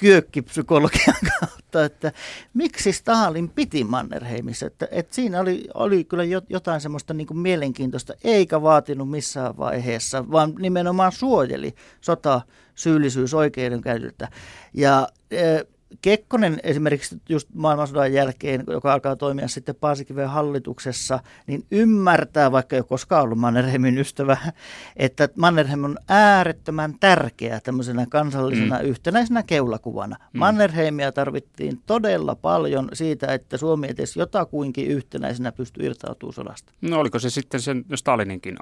kyökkipsykologian 0.00 1.16
kautta, 1.40 1.84
että 1.84 2.12
miksi 2.54 2.92
Stalin 2.92 3.48
piti 3.48 3.84
Mannerheimissa. 3.84 4.66
Että, 4.66 4.88
että 4.90 5.14
siinä 5.14 5.40
oli, 5.40 5.68
oli 5.74 6.04
kyllä 6.04 6.24
jotain 6.48 6.80
semmoista 6.80 7.14
niin 7.14 7.26
kuin 7.26 7.38
mielenkiintoista, 7.38 8.14
eikä 8.24 8.62
vaatinut 8.62 9.10
missään 9.10 9.56
vaiheessa, 9.56 10.30
vaan 10.30 10.54
nimenomaan 10.58 11.12
suojeli 11.12 11.74
sota 12.00 12.40
syyllisyys 12.74 13.34
oikeudenkäytöltä. 13.34 14.28
Ja 14.74 15.08
eh, 15.30 15.64
Kekkonen 16.02 16.60
esimerkiksi 16.62 17.20
just 17.28 17.48
maailmansodan 17.54 18.12
jälkeen, 18.12 18.64
joka 18.66 18.92
alkaa 18.92 19.16
toimia 19.16 19.48
sitten 19.48 19.74
Paasikiven 19.74 20.28
hallituksessa, 20.28 21.20
niin 21.46 21.66
ymmärtää, 21.70 22.52
vaikka 22.52 22.76
ei 22.76 22.80
ole 22.80 22.86
koskaan 22.88 23.22
ollut 23.22 23.38
Mannerheimin 23.38 23.98
ystävä, 23.98 24.36
että 24.96 25.28
Mannerheim 25.36 25.84
on 25.84 25.98
äärettömän 26.08 26.94
tärkeä 27.00 27.60
tämmöisenä 27.60 28.06
kansallisena 28.10 28.78
mm. 28.78 28.84
yhtenäisenä 28.84 29.42
keulakuvana. 29.42 30.16
Mm. 30.32 30.38
Mannerheimia 30.38 31.12
tarvittiin 31.12 31.82
todella 31.86 32.34
paljon 32.34 32.88
siitä, 32.92 33.26
että 33.26 33.56
Suomi 33.56 33.86
edes 33.86 34.16
jotakuinkin 34.16 34.86
yhtenäisenä 34.86 35.52
pystyi 35.52 35.86
irtautumaan 35.86 36.34
sodasta. 36.34 36.72
No 36.80 37.00
oliko 37.00 37.18
se 37.18 37.30
sitten 37.30 37.60
sen 37.60 37.84
Stalininkin 37.94 38.56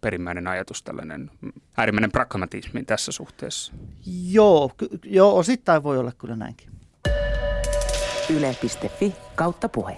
perimmäinen 0.00 0.46
ajatus, 0.46 0.82
tällainen 0.82 1.30
äärimmäinen 1.76 2.12
pragmatismi 2.12 2.84
tässä 2.84 3.12
suhteessa? 3.12 3.72
Joo, 4.30 4.70
joo 5.04 5.36
osittain 5.38 5.82
voi 5.82 5.98
olla 5.98 6.12
kyllä 6.18 6.36
näinkin 6.36 6.71
yle.fi 8.32 9.14
kautta 9.34 9.68
puhe. 9.68 9.96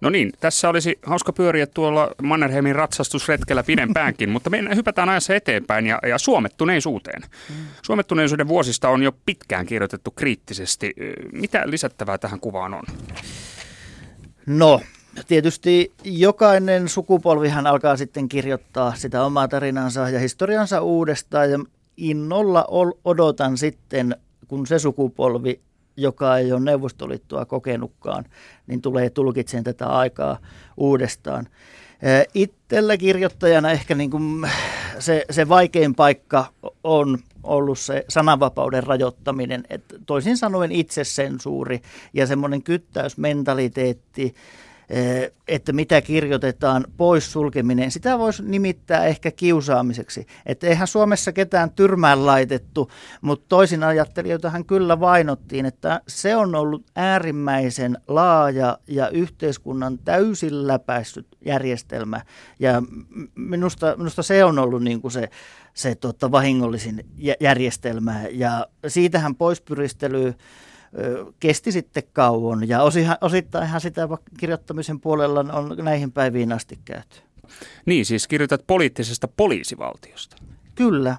No 0.00 0.10
niin, 0.10 0.32
tässä 0.40 0.68
olisi 0.68 0.98
hauska 1.02 1.32
pyöriä 1.32 1.66
tuolla 1.66 2.10
Mannerheimin 2.22 2.74
ratsastusretkellä 2.74 3.62
pidempäänkin, 3.62 4.30
mutta 4.30 4.50
me 4.50 4.74
hypätään 4.74 5.08
ajassa 5.08 5.34
eteenpäin 5.34 5.86
ja, 5.86 5.98
ja 6.08 6.18
suomettuneisuuteen. 6.18 7.22
Mm. 7.22 7.54
Suomettuneisuuden 7.82 8.48
vuosista 8.48 8.88
on 8.88 9.02
jo 9.02 9.12
pitkään 9.26 9.66
kirjoitettu 9.66 10.10
kriittisesti. 10.10 10.94
Mitä 11.32 11.62
lisättävää 11.66 12.18
tähän 12.18 12.40
kuvaan 12.40 12.74
on? 12.74 12.82
No, 14.46 14.80
tietysti 15.28 15.92
jokainen 16.04 16.88
sukupolvihan 16.88 17.66
alkaa 17.66 17.96
sitten 17.96 18.28
kirjoittaa 18.28 18.94
sitä 18.94 19.24
omaa 19.24 19.48
tarinansa 19.48 20.10
ja 20.10 20.18
historiansa 20.18 20.80
uudestaan 20.80 21.50
ja 21.50 21.58
innolla 21.96 22.64
odotan 23.04 23.58
sitten, 23.58 24.16
kun 24.48 24.66
se 24.66 24.78
sukupolvi 24.78 25.60
joka 25.98 26.38
ei 26.38 26.52
ole 26.52 26.60
Neuvostoliittoa 26.60 27.44
kokenutkaan, 27.44 28.24
niin 28.66 28.82
tulee 28.82 29.10
tulkitsemaan 29.10 29.64
tätä 29.64 29.86
aikaa 29.86 30.38
uudestaan. 30.76 31.48
Itsellä 32.34 32.96
kirjoittajana 32.96 33.70
ehkä 33.70 33.94
niin 33.94 34.10
kuin 34.10 34.48
se, 34.98 35.24
se 35.30 35.48
vaikein 35.48 35.94
paikka 35.94 36.44
on 36.84 37.18
ollut 37.42 37.78
se 37.78 38.04
sananvapauden 38.08 38.84
rajoittaminen, 38.84 39.64
että 39.70 39.94
toisin 40.06 40.36
sanoen 40.36 40.72
itsesensuuri 40.72 41.80
ja 42.14 42.26
semmoinen 42.26 42.62
kyttäysmentaliteetti, 42.62 44.24
Eh, 44.24 44.34
että 45.48 45.72
mitä 45.72 46.00
kirjoitetaan, 46.00 46.84
pois 46.96 47.32
sulkeminen, 47.32 47.90
sitä 47.90 48.18
voisi 48.18 48.42
nimittää 48.42 49.04
ehkä 49.04 49.30
kiusaamiseksi. 49.30 50.26
Että 50.46 50.66
eihän 50.66 50.86
Suomessa 50.86 51.32
ketään 51.32 51.70
tyrmään 51.70 52.26
laitettu, 52.26 52.90
mutta 53.20 53.46
toisin 53.48 53.82
ajattelijoitahan 53.82 54.64
kyllä 54.64 55.00
vainottiin, 55.00 55.66
että 55.66 56.00
se 56.08 56.36
on 56.36 56.54
ollut 56.54 56.84
äärimmäisen 56.96 57.98
laaja 58.08 58.78
ja 58.86 59.08
yhteiskunnan 59.08 59.98
täysin 59.98 60.66
läpäissyt 60.66 61.26
järjestelmä. 61.44 62.20
Ja 62.58 62.82
minusta, 63.34 63.96
minusta 63.96 64.22
se 64.22 64.44
on 64.44 64.58
ollut 64.58 64.82
niin 64.82 65.00
kuin 65.00 65.12
se, 65.12 65.28
se 65.74 65.94
tota, 65.94 66.30
vahingollisin 66.30 67.06
järjestelmä 67.40 68.22
ja 68.30 68.66
siitähän 68.86 69.34
poispyristely 69.34 70.34
kesti 71.40 71.72
sitten 71.72 72.02
kauan 72.12 72.68
ja 72.68 72.80
osittainhan 73.20 73.80
sitä 73.80 74.08
kirjoittamisen 74.38 75.00
puolella 75.00 75.40
on 75.40 75.76
näihin 75.82 76.12
päiviin 76.12 76.52
asti 76.52 76.78
käyty. 76.84 77.20
Niin, 77.86 78.06
siis 78.06 78.28
kirjoitat 78.28 78.66
poliittisesta 78.66 79.28
poliisivaltiosta. 79.28 80.36
Kyllä. 80.74 81.16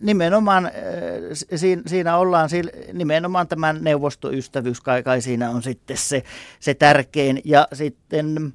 Nimenomaan 0.00 0.70
siinä, 1.86 2.16
ollaan, 2.16 2.48
nimenomaan 2.92 3.48
tämän 3.48 3.78
neuvostoystävyys 3.80 4.80
kai, 4.80 5.02
kai 5.02 5.20
siinä 5.20 5.50
on 5.50 5.62
sitten 5.62 5.96
se, 5.96 6.22
se 6.60 6.74
tärkein. 6.74 7.40
Ja 7.44 7.68
sitten 7.72 8.52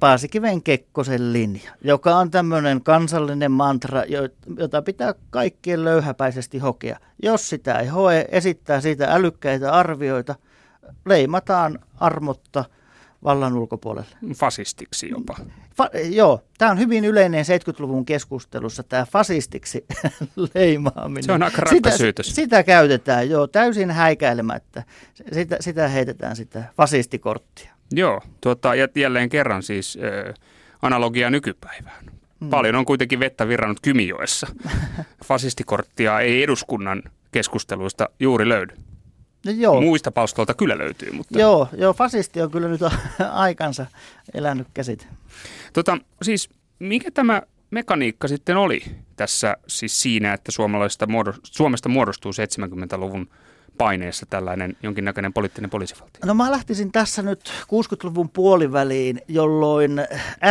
Paasikiven 0.00 0.62
Kekkosen 0.62 1.32
linja, 1.32 1.70
joka 1.80 2.16
on 2.16 2.30
tämmöinen 2.30 2.82
kansallinen 2.82 3.52
mantra, 3.52 4.02
jota 4.58 4.82
pitää 4.82 5.14
kaikkien 5.30 5.84
löyhäpäisesti 5.84 6.58
hokea. 6.58 6.98
Jos 7.22 7.50
sitä 7.50 7.78
ei 7.78 7.86
hoe, 7.86 8.26
esittää 8.30 8.80
siitä 8.80 9.06
älykkäitä 9.14 9.72
arvioita, 9.72 10.34
leimataan 11.06 11.78
armotta 12.00 12.64
vallan 13.24 13.56
ulkopuolelle. 13.56 14.16
Fasistiksi 14.34 15.08
jopa. 15.08 15.36
Fa- 15.82 15.98
joo, 15.98 16.40
tämä 16.58 16.70
on 16.70 16.78
hyvin 16.78 17.04
yleinen 17.04 17.44
70-luvun 17.44 18.04
keskustelussa, 18.04 18.82
tämä 18.82 19.06
fasistiksi 19.10 19.84
leimaaminen. 20.54 21.24
Se 21.24 21.32
on 21.32 21.42
aika 21.42 21.62
sitä, 21.70 21.90
syytös. 21.90 22.34
sitä 22.34 22.62
käytetään, 22.62 23.30
joo, 23.30 23.46
täysin 23.46 23.90
häikäilemättä. 23.90 24.82
Sitä, 25.32 25.56
sitä 25.60 25.88
heitetään 25.88 26.36
sitä 26.36 26.64
fasistikorttia. 26.76 27.73
Joo, 27.92 28.20
tuota, 28.40 28.74
ja 28.74 28.88
jälleen 28.94 29.28
kerran 29.28 29.62
siis 29.62 29.98
äh, 30.28 30.34
analogia 30.82 31.30
nykypäivään. 31.30 32.04
Hmm. 32.40 32.50
Paljon 32.50 32.74
on 32.74 32.84
kuitenkin 32.84 33.20
vettä 33.20 33.48
virrannut 33.48 33.80
Kymijoessa. 33.82 34.46
Fasistikorttia 35.24 36.20
ei 36.20 36.42
eduskunnan 36.42 37.02
keskusteluista 37.32 38.08
juuri 38.20 38.48
löydy. 38.48 38.74
No 39.46 39.52
joo. 39.52 39.80
Muista 39.80 40.12
palstoilta 40.12 40.54
kyllä 40.54 40.78
löytyy. 40.78 41.12
Mutta... 41.12 41.38
Joo, 41.38 41.68
joo, 41.76 41.92
fasisti 41.92 42.42
on 42.42 42.50
kyllä 42.50 42.68
nyt 42.68 42.80
aikansa 43.32 43.86
elänyt 44.34 44.66
käsit. 44.74 45.08
Tota, 45.72 45.98
siis 46.22 46.48
mikä 46.78 47.10
tämä 47.10 47.42
mekaniikka 47.70 48.28
sitten 48.28 48.56
oli 48.56 48.82
tässä 49.16 49.56
siis 49.66 50.02
siinä, 50.02 50.32
että 50.32 50.52
suomalaista 50.52 51.06
Suomesta 51.42 51.88
muodostuu 51.88 52.32
70-luvun 52.32 53.28
paineessa 53.78 54.26
tällainen 54.30 54.76
jonkinnäköinen 54.82 55.32
poliittinen 55.32 55.70
poliisivaltio? 55.70 56.20
No 56.24 56.34
mä 56.34 56.50
lähtisin 56.50 56.92
tässä 56.92 57.22
nyt 57.22 57.52
60-luvun 57.62 58.28
puoliväliin, 58.28 59.20
jolloin 59.28 59.92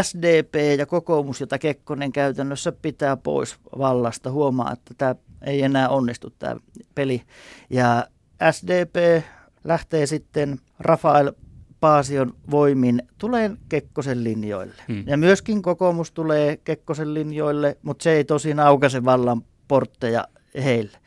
SDP 0.02 0.56
ja 0.78 0.86
kokoomus, 0.86 1.42
jota 1.42 1.60
Kekkonen 1.60 2.12
käytännössä 2.12 2.72
pitää 2.72 3.18
pois 3.18 3.56
vallasta, 3.78 4.32
huomaa, 4.32 4.72
että 4.72 4.94
tämä 4.98 5.16
ei 5.42 5.62
enää 5.62 5.90
onnistu 5.90 6.30
tämä 6.30 6.56
peli. 6.96 7.22
Ja 7.70 8.08
SDP 8.52 9.24
lähtee 9.64 10.06
sitten 10.06 10.60
Rafael 10.80 11.32
Paasion 11.80 12.34
voimin 12.52 13.02
tulee 13.18 13.52
Kekkosen 13.70 14.24
linjoille. 14.24 14.74
Hmm. 14.88 15.04
Ja 15.08 15.18
myöskin 15.18 15.62
kokoomus 15.62 16.12
tulee 16.12 16.58
Kekkosen 16.58 17.14
linjoille, 17.14 17.78
mutta 17.82 18.04
se 18.04 18.12
ei 18.12 18.24
tosin 18.24 18.60
aukaise 18.60 19.06
vallan 19.06 19.42
portteja 19.68 20.28
heille. 20.64 20.98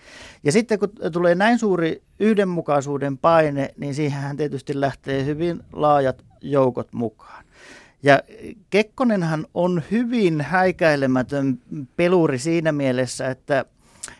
Ja 0.44 0.52
sitten 0.52 0.78
kun 0.78 0.92
tulee 1.12 1.34
näin 1.34 1.58
suuri 1.58 2.02
yhdenmukaisuuden 2.20 3.18
paine, 3.18 3.74
niin 3.76 3.94
siihen 3.94 4.36
tietysti 4.36 4.80
lähtee 4.80 5.24
hyvin 5.24 5.60
laajat 5.72 6.24
joukot 6.40 6.92
mukaan. 6.92 7.44
Ja 8.02 8.22
Kekkonenhan 8.70 9.46
on 9.54 9.82
hyvin 9.90 10.40
häikäilemätön 10.40 11.58
peluri 11.96 12.38
siinä 12.38 12.72
mielessä, 12.72 13.28
että 13.30 13.64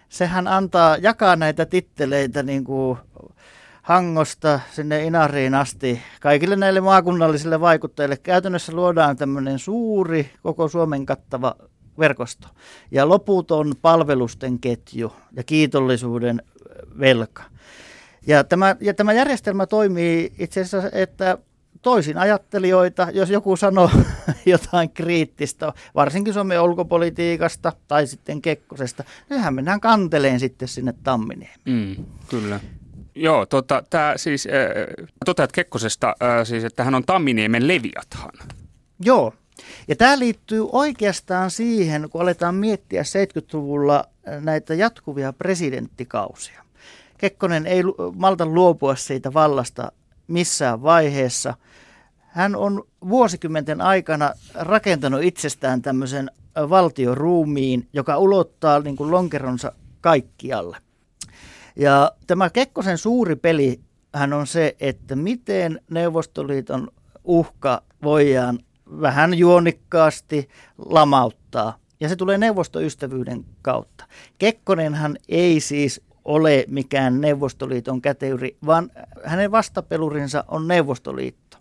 sehän 0.09 0.49
antaa, 0.49 0.97
jakaa 0.97 1.37
näitä 1.37 1.67
titteleitä 1.67 2.43
niin 2.43 2.65
kuin 2.65 2.99
Hangosta 3.83 4.61
sinne 4.71 5.05
Inariin 5.05 5.55
asti 5.55 6.03
kaikille 6.21 6.57
näille 6.57 6.81
maakunnallisille 6.81 7.61
vaikuttajille. 7.61 8.17
Käytännössä 8.17 8.73
luodaan 8.73 9.17
tämmöinen 9.17 9.59
suuri, 9.59 10.31
koko 10.43 10.69
Suomen 10.69 11.07
kattava 11.07 11.55
verkosto 11.98 12.48
ja 12.90 13.09
loputon 13.09 13.74
palvelusten 13.82 14.59
ketju 14.59 15.12
ja 15.32 15.42
kiitollisuuden 15.42 16.42
velka. 17.00 17.42
Ja 18.26 18.44
tämä, 18.44 18.76
ja 18.80 18.94
tämä 18.94 19.12
järjestelmä 19.12 19.66
toimii 19.66 20.32
itse 20.38 20.61
asiassa, 20.61 20.90
että 20.92 21.38
toisin 21.82 22.18
ajattelijoita, 22.18 23.09
jos 23.12 23.30
joku 23.30 23.56
sanoo 23.56 23.90
jotain 24.46 24.90
kriittistä, 24.90 25.72
varsinkin 25.94 26.35
Suomen 26.35 26.61
ulkopolitiikasta 26.61 27.72
tai 27.88 28.06
sitten 28.06 28.42
Kekkosesta, 28.42 29.04
nythän 29.30 29.54
mennään 29.54 29.80
kanteleen 29.80 30.40
sitten 30.40 30.68
sinne 30.68 30.94
Tamminiin. 31.02 31.61
Mm, 31.64 32.04
kyllä. 32.28 32.61
Joo, 33.14 33.46
tota, 33.46 33.82
tämä 33.90 34.12
siis, 34.16 34.46
äh, 34.46 35.06
toteat 35.24 35.52
Kekkosesta 35.52 36.09
äh, 36.09 36.46
siis, 36.46 36.64
että 36.64 36.85
hän 36.85 36.94
on 36.94 37.04
Tamminiemen 37.06 37.68
leviathan. 37.68 38.32
Joo, 39.04 39.32
ja 39.88 39.97
tämä 39.97 40.19
liittyy 40.19 40.69
oikeastaan 40.73 41.51
siihen, 41.51 42.11
kun 42.11 42.21
aletaan 42.21 42.55
miettiä 42.55 43.03
70-luvulla 43.03 44.05
näitä 44.40 44.75
jatkuvia 44.75 45.33
presidenttikausia. 45.33 46.62
Kekkonen 47.19 47.66
ei 47.66 47.83
malta 48.14 48.47
luopua 48.47 48.97
siitä 48.97 49.35
vallasta 49.35 49.92
missään 50.29 50.83
vaiheessa. 50.83 51.55
Hän 52.19 52.57
on 52.57 52.85
vuosikymmenten 53.09 53.81
aikana 53.81 54.33
rakentanut 54.55 55.23
itsestään 55.23 55.83
tämmöisen 55.83 56.31
valtioruumiin, 56.57 57.88
joka 57.92 58.19
ulottaa 58.19 58.81
niin 58.81 58.97
kuin 58.97 59.11
lonkeronsa 59.11 59.73
kaikkialle. 60.01 60.77
Ja 61.77 62.12
tämä 62.27 62.51
Kekkosen 62.51 62.99
suuri 62.99 63.37
peli 63.37 63.81
hän 64.14 64.33
on 64.33 64.47
se, 64.47 64.77
että 64.81 65.16
miten 65.16 65.81
Neuvostoliiton 65.90 66.88
uhka 67.25 67.83
voidaan 68.03 68.59
vähän 69.01 69.35
juonikkaasti 69.35 70.49
lamauttaa. 70.79 71.79
Ja 72.01 72.09
se 72.09 72.16
tulee 72.16 72.38
neuvostoystävyyden 72.38 73.44
kautta. 73.62 74.05
Kekkonenhan 74.38 75.16
ei 75.29 75.61
siis 75.61 76.01
ole 76.25 76.64
mikään 76.68 77.20
Neuvostoliiton 77.20 78.03
käteyri, 78.03 78.57
vaan 78.66 78.90
hänen 79.25 79.51
vastapelurinsa 79.51 80.44
on 80.49 80.68
Neuvostoliitto. 80.68 81.59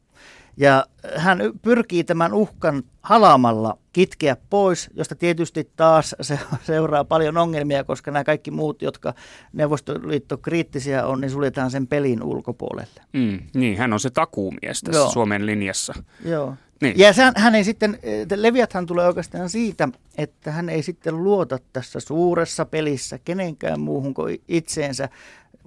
Ja 0.58 0.86
hän 1.16 1.40
pyrkii 1.62 2.04
tämän 2.04 2.34
uhkan 2.34 2.84
halaamalla 3.02 3.78
kitkeä 3.94 4.38
pois, 4.50 4.90
josta 4.94 5.16
tietysti 5.16 5.72
taas 5.76 6.16
se 6.22 6.40
seuraa 6.64 7.04
paljon 7.04 7.38
ongelmia, 7.38 7.84
koska 7.84 8.12
nämä 8.12 8.24
kaikki 8.24 8.52
muut, 8.52 8.82
jotka 8.82 9.14
Neuvostoliitto 9.54 10.38
kriittisiä 10.38 11.06
on, 11.06 11.22
niin 11.22 11.32
suljetaan 11.32 11.72
sen 11.72 11.88
pelin 11.88 12.24
ulkopuolelle. 12.24 13.02
Mm, 13.14 13.40
niin, 13.54 13.78
hän 13.78 13.94
on 13.94 14.00
se 14.00 14.10
takuumies 14.10 14.82
tässä 14.82 15.02
Joo. 15.02 15.10
Suomen 15.10 15.46
linjassa. 15.46 15.94
Joo. 16.26 16.56
Niin. 16.82 17.00
Ja 17.00 17.14
hän, 17.14 17.34
hän 17.38 17.56
ei 17.56 17.64
sitten, 17.64 18.00
Leviathan 18.36 18.86
tulee 18.86 19.08
oikeastaan 19.08 19.50
siitä, 19.50 19.90
että 20.18 20.52
hän 20.52 20.70
ei 20.70 20.84
sitten 20.84 21.24
luota 21.24 21.60
tässä 21.74 22.00
suuressa 22.00 22.66
pelissä 22.66 23.20
kenenkään 23.26 23.80
muuhun 23.80 24.14
kuin 24.14 24.42
itseensä. 24.48 25.10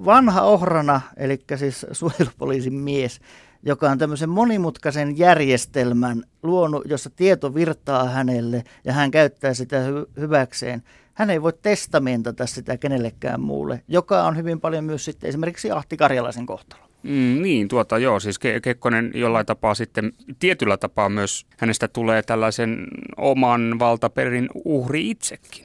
Vanha 0.05 0.43
ohrana, 0.43 1.01
eli 1.17 1.39
siis 1.57 1.87
suojelupoliisin 1.93 2.75
mies, 2.75 3.21
joka 3.63 3.91
on 3.91 3.99
tämmöisen 3.99 4.29
monimutkaisen 4.29 5.19
järjestelmän 5.19 6.23
luonut, 6.43 6.83
jossa 6.87 7.11
tieto 7.11 7.55
virtaa 7.55 8.05
hänelle 8.05 8.65
ja 8.85 8.93
hän 8.93 9.11
käyttää 9.11 9.55
sitä 9.55 9.77
hy- 9.77 10.21
hyväkseen. 10.21 10.83
Hän 11.15 11.31
ei 11.31 11.43
voi 11.43 11.53
testamentata 11.53 12.47
sitä 12.47 12.77
kenellekään 12.77 13.41
muulle, 13.41 13.83
joka 13.89 14.23
on 14.23 14.37
hyvin 14.37 14.61
paljon 14.61 14.85
myös 14.85 15.05
sitten 15.05 15.29
esimerkiksi 15.29 15.71
Ahti 15.71 15.97
Karjalaisen 15.97 16.47
kohtalo. 16.47 16.88
Mm, 17.03 17.43
niin, 17.43 17.69
tuota 17.69 17.99
joo, 17.99 18.21
siis 18.21 18.37
Ke- 18.37 18.61
Kekkonen 18.61 19.11
jollain 19.15 19.47
tapaa 19.47 19.75
sitten, 19.75 20.13
tietyllä 20.39 20.77
tapaa 20.77 21.09
myös 21.09 21.47
hänestä 21.57 21.89
tulee 21.89 22.23
tällaisen 22.23 22.87
oman 23.17 23.79
valtaperin 23.79 24.49
uhri 24.65 25.11
itsekin. 25.11 25.65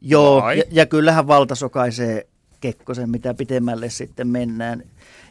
Joo, 0.00 0.50
ja, 0.50 0.62
ja 0.70 0.86
kyllähän 0.86 1.26
valta 1.26 1.54
sokaisee 1.54 2.26
Kekkosen, 2.60 3.10
mitä 3.10 3.34
pitemmälle 3.34 3.90
sitten 3.90 4.28
mennään. 4.28 4.82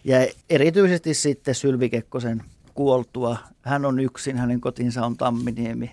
Ja 0.04 0.18
erityisesti 0.50 1.14
sitten 1.14 1.56
Sylvi 1.56 1.90
Kekkosen 1.90 2.44
kuoltua. 2.74 3.38
Hän 3.62 3.86
on 3.86 4.00
yksin, 4.00 4.38
hänen 4.38 4.62
kotinsa 4.62 5.06
on 5.06 5.18
Tamminiemi. 5.18 5.92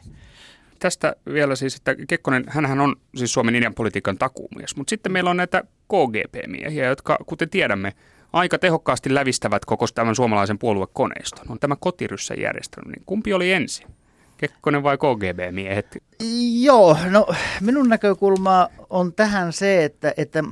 Tästä 0.78 1.16
vielä 1.32 1.56
siis, 1.56 1.76
että 1.76 1.94
Kekkonen, 2.08 2.44
hän 2.48 2.80
on 2.80 2.96
siis 3.16 3.32
Suomen 3.32 3.54
ideanpolitiikan 3.54 4.18
takuumies, 4.18 4.76
mutta 4.76 4.90
sitten 4.90 5.12
meillä 5.12 5.30
on 5.30 5.36
näitä 5.36 5.64
KGP-miehiä, 5.88 6.86
jotka 6.86 7.18
kuten 7.26 7.50
tiedämme, 7.50 7.92
aika 8.34 8.58
tehokkaasti 8.58 9.14
lävistävät 9.14 9.64
koko 9.64 9.86
tämän 9.94 10.14
suomalaisen 10.14 10.58
puoluekoneiston. 10.58 11.46
On 11.48 11.58
tämä 11.58 11.76
kotiryssä 11.76 12.34
järjestelmä, 12.34 12.92
niin 12.92 13.02
kumpi 13.06 13.32
oli 13.32 13.52
ensin? 13.52 13.86
Kekkonen 14.36 14.82
vai 14.82 14.96
KGB-miehet? 14.96 15.86
Joo, 16.60 16.96
no 17.10 17.26
minun 17.60 17.88
näkökulma 17.88 18.68
on 18.90 19.12
tähän 19.12 19.52
se, 19.52 19.84
että, 19.84 20.14
että 20.16 20.44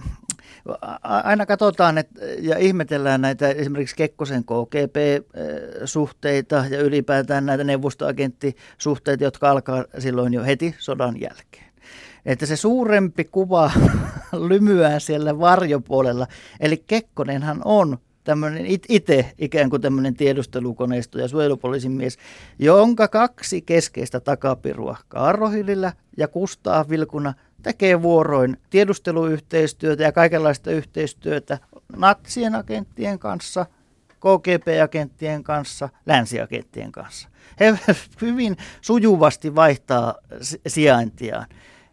aina 1.03 1.47
katsotaan 1.47 1.99
että, 1.99 2.21
ja 2.41 2.59
ihmetellään 2.59 3.21
näitä 3.21 3.49
esimerkiksi 3.49 3.97
Kekkosen 3.97 4.45
KGP-suhteita 4.45 6.65
ja 6.71 6.81
ylipäätään 6.81 7.47
näitä 7.47 7.65
neuvostoagenttisuhteita, 7.65 9.25
jotka 9.25 9.51
alkaa 9.51 9.85
silloin 9.99 10.35
jo 10.35 10.45
heti 10.45 10.75
sodan 10.79 11.21
jälkeen. 11.21 11.72
Että 12.27 12.47
se 12.47 12.57
suurempi 12.57 13.25
kuva 13.25 13.71
lymyää 14.49 14.99
siellä 14.99 15.39
varjopuolella. 15.39 16.27
Eli 16.61 16.85
Kekkonenhan 16.87 17.63
on 17.65 17.99
tämmöinen 18.25 18.67
itse 18.89 19.33
ikään 19.39 19.71
kuin 19.71 19.83
tämmöinen 19.83 20.15
tiedustelukoneisto 20.15 21.19
ja 21.19 21.29
suojelupoliisin 21.29 21.93
mies, 21.93 22.19
jonka 22.59 23.09
kaksi 23.09 23.63
keskeistä 23.63 24.21
takapirua, 24.21 24.97
Kaarro 25.09 25.49
Hillillä 25.49 25.93
ja 26.17 26.29
Kustaa 26.29 26.89
Vilkuna, 26.89 27.35
tekee 27.63 28.03
vuoroin 28.03 28.57
tiedusteluyhteistyötä 28.71 30.03
ja 30.03 30.13
kaikenlaista 30.13 30.71
yhteistyötä 30.71 31.59
natsien 31.97 32.55
agenttien 32.55 33.19
kanssa, 33.19 33.67
KGP-agenttien 34.09 35.43
kanssa, 35.43 35.89
länsiagenttien 36.07 36.93
kanssa. 36.93 37.29
He 37.61 37.79
hyvin 38.23 38.57
sujuvasti 38.81 39.55
vaihtaa 39.55 40.15
sijaintiaan. 40.67 41.47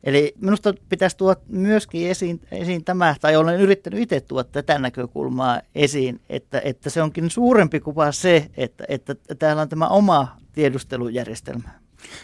Eli 0.03 0.33
minusta 0.41 0.73
pitäisi 0.89 1.17
tuoda 1.17 1.39
myöskin 1.47 2.09
esiin, 2.09 2.41
esiin 2.51 2.83
tämä, 2.83 3.15
tai 3.21 3.35
olen 3.35 3.59
yrittänyt 3.59 3.99
itse 3.99 4.21
tuoda 4.21 4.49
tätä 4.51 4.79
näkökulmaa 4.79 5.61
esiin, 5.75 6.21
että, 6.29 6.61
että 6.65 6.89
se 6.89 7.01
onkin 7.01 7.29
suurempi 7.29 7.79
kuva 7.79 8.11
se, 8.11 8.49
että, 8.57 8.83
että 8.87 9.15
täällä 9.39 9.61
on 9.61 9.69
tämä 9.69 9.87
oma 9.87 10.37
tiedustelujärjestelmä. 10.53 11.69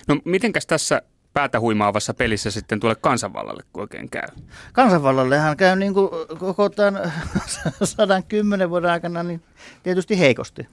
No 0.07 0.17
mitenkäs 0.25 0.65
tässä 0.65 1.01
päätä 1.33 1.59
huimaavassa 1.59 2.13
pelissä 2.13 2.51
sitten 2.51 2.79
tuolle 2.79 2.95
kansanvallalle, 3.01 3.63
kun 3.73 3.83
oikein 3.83 4.09
käy? 4.09 4.27
Kansanvallallehan 4.73 5.57
käy 5.57 5.75
niin 5.75 5.93
kuin 5.93 6.09
koko 6.39 6.69
tämän 6.69 7.13
110 7.83 8.69
vuoden 8.69 8.91
aikana 8.91 9.23
niin 9.23 9.41
tietysti 9.83 10.19
heikosti. 10.19 10.67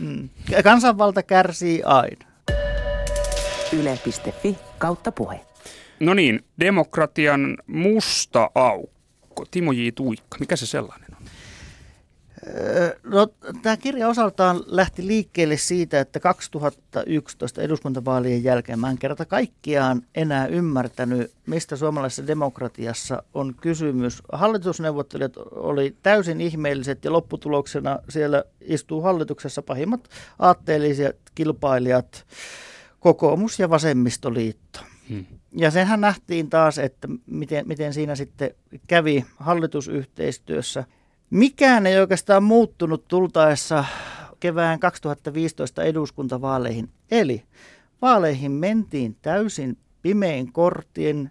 Mm. 0.00 0.28
Kansanvalta 0.64 1.22
kärsii 1.22 1.82
aina. 1.82 2.26
Yle.fi 3.72 4.58
kautta 4.78 5.12
puhe. 5.12 5.40
No 6.00 6.14
niin, 6.14 6.44
demokratian 6.60 7.58
musta 7.66 8.50
aukko. 8.54 9.44
Timo 9.50 9.72
J. 9.72 9.88
Tuikka, 9.94 10.36
mikä 10.40 10.56
se 10.56 10.66
sellainen 10.66 11.08
on? 11.16 11.26
No, 13.04 13.26
tämä 13.62 13.76
kirja 13.76 14.08
osaltaan 14.08 14.60
lähti 14.66 15.06
liikkeelle 15.06 15.56
siitä, 15.56 16.00
että 16.00 16.20
2011 16.20 17.62
eduskuntavaalien 17.62 18.44
jälkeen 18.44 18.78
mä 18.78 18.90
en 18.90 18.98
kerta 18.98 19.24
kaikkiaan 19.24 20.02
enää 20.14 20.46
ymmärtänyt, 20.46 21.32
mistä 21.46 21.76
suomalaisessa 21.76 22.26
demokratiassa 22.26 23.22
on 23.34 23.54
kysymys. 23.54 24.22
Hallitusneuvottelijat 24.32 25.36
oli 25.50 25.96
täysin 26.02 26.40
ihmeelliset 26.40 27.04
ja 27.04 27.12
lopputuloksena 27.12 27.98
siellä 28.08 28.44
istuu 28.60 29.00
hallituksessa 29.00 29.62
pahimmat 29.62 30.08
aatteelliset 30.38 31.18
kilpailijat, 31.34 32.26
kokoomus 33.00 33.58
ja 33.58 33.70
vasemmistoliitto. 33.70 34.80
Ja 35.56 35.70
senhän 35.70 36.00
nähtiin 36.00 36.50
taas, 36.50 36.78
että 36.78 37.08
miten, 37.26 37.68
miten 37.68 37.94
siinä 37.94 38.14
sitten 38.14 38.50
kävi 38.86 39.24
hallitusyhteistyössä. 39.36 40.84
Mikään 41.30 41.86
ei 41.86 41.98
oikeastaan 41.98 42.42
muuttunut 42.42 43.08
tultaessa 43.08 43.84
kevään 44.40 44.80
2015 44.80 45.82
eduskuntavaaleihin. 45.82 46.88
Eli 47.10 47.42
vaaleihin 48.02 48.52
mentiin 48.52 49.16
täysin 49.22 49.78
pimein 50.02 50.52
kortien. 50.52 51.30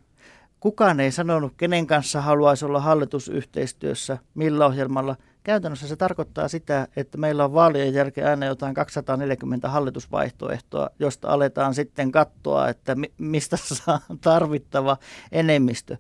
Kukaan 0.60 1.00
ei 1.00 1.12
sanonut, 1.12 1.54
kenen 1.58 1.88
kanssa 1.88 2.22
haluaisi 2.22 2.66
olla 2.66 2.82
hallitusyhteistyössä, 2.82 4.18
millä 4.36 4.66
ohjelmalla– 4.66 5.16
Käytännössä 5.50 5.88
se 5.88 5.96
tarkoittaa 5.96 6.48
sitä, 6.48 6.88
että 6.96 7.18
meillä 7.18 7.46
on 7.46 7.54
vaalien 7.54 7.94
jälkeen 7.94 8.28
aina 8.28 8.46
jotain 8.46 8.74
240 8.74 9.70
hallitusvaihtoehtoa, 9.70 10.90
josta 11.00 11.28
aletaan 11.28 11.74
sitten 11.74 12.12
katsoa, 12.12 12.70
että 12.70 12.96
mistä 13.18 13.58
saa 13.86 14.02
tarvittava 14.22 14.98
enemmistö. 15.32 15.98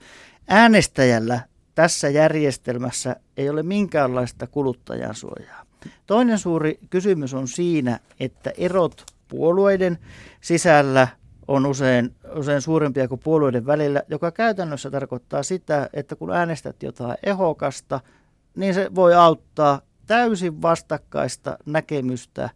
Äänestäjällä 0.47 1.39
tässä 1.75 2.09
järjestelmässä 2.09 3.15
ei 3.38 3.49
ole 3.49 3.63
minkäänlaista 3.63 4.47
kuluttajan 4.47 5.15
suojaa. 5.15 5.65
Toinen 6.07 6.39
suuri 6.39 6.79
kysymys 6.89 7.33
on 7.33 7.47
siinä, 7.47 7.99
että 8.19 8.51
erot 8.57 9.05
puolueiden 9.27 9.97
sisällä 10.41 11.07
on 11.47 11.65
usein, 11.65 12.15
usein 12.35 12.62
suurempia 12.62 13.07
kuin 13.07 13.21
puolueiden 13.23 13.65
välillä, 13.65 14.03
joka 14.07 14.31
käytännössä 14.31 14.91
tarkoittaa 14.91 15.43
sitä, 15.43 15.89
että 15.93 16.15
kun 16.15 16.31
äänestät 16.31 16.83
jotain 16.83 17.17
ehokasta– 17.23 17.99
niin 18.55 18.73
se 18.73 18.95
voi 18.95 19.13
auttaa 19.13 19.81
täysin 20.07 20.62
vastakkaista 20.62 21.57
näkemystä 21.65 22.49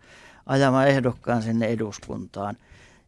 ajamaan 0.46 0.88
ehdokkaan 0.88 1.42
sinne 1.42 1.66
eduskuntaan. 1.66 2.58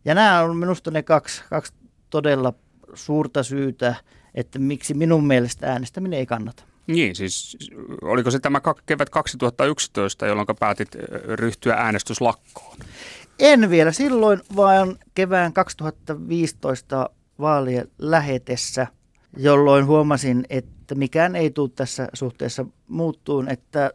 Ja 0.05 0.15
nämä 0.15 0.41
on 0.41 0.57
minusta 0.57 0.91
ne 0.91 1.03
kaksi, 1.03 1.43
kaksi 1.49 1.73
todella 2.09 2.53
suurta 2.93 3.43
syytä, 3.43 3.95
että 4.35 4.59
miksi 4.59 4.93
minun 4.93 5.27
mielestä 5.27 5.71
äänestäminen 5.71 6.19
ei 6.19 6.25
kannata. 6.25 6.63
Niin, 6.87 7.15
siis 7.15 7.57
oliko 8.01 8.31
se 8.31 8.39
tämä 8.39 8.61
kevät 8.85 9.09
2011, 9.09 10.25
jolloin 10.25 10.47
päätit 10.59 10.95
ryhtyä 11.33 11.73
äänestyslakkoon? 11.73 12.77
En 13.39 13.69
vielä 13.69 13.91
silloin, 13.91 14.41
vaan 14.55 14.97
kevään 15.15 15.53
2015 15.53 17.09
vaalien 17.39 17.87
lähetessä, 17.99 18.87
jolloin 19.37 19.85
huomasin, 19.85 20.45
että 20.49 20.95
mikään 20.95 21.35
ei 21.35 21.49
tule 21.49 21.69
tässä 21.75 22.07
suhteessa 22.13 22.65
muuttuun, 22.87 23.49
että 23.49 23.91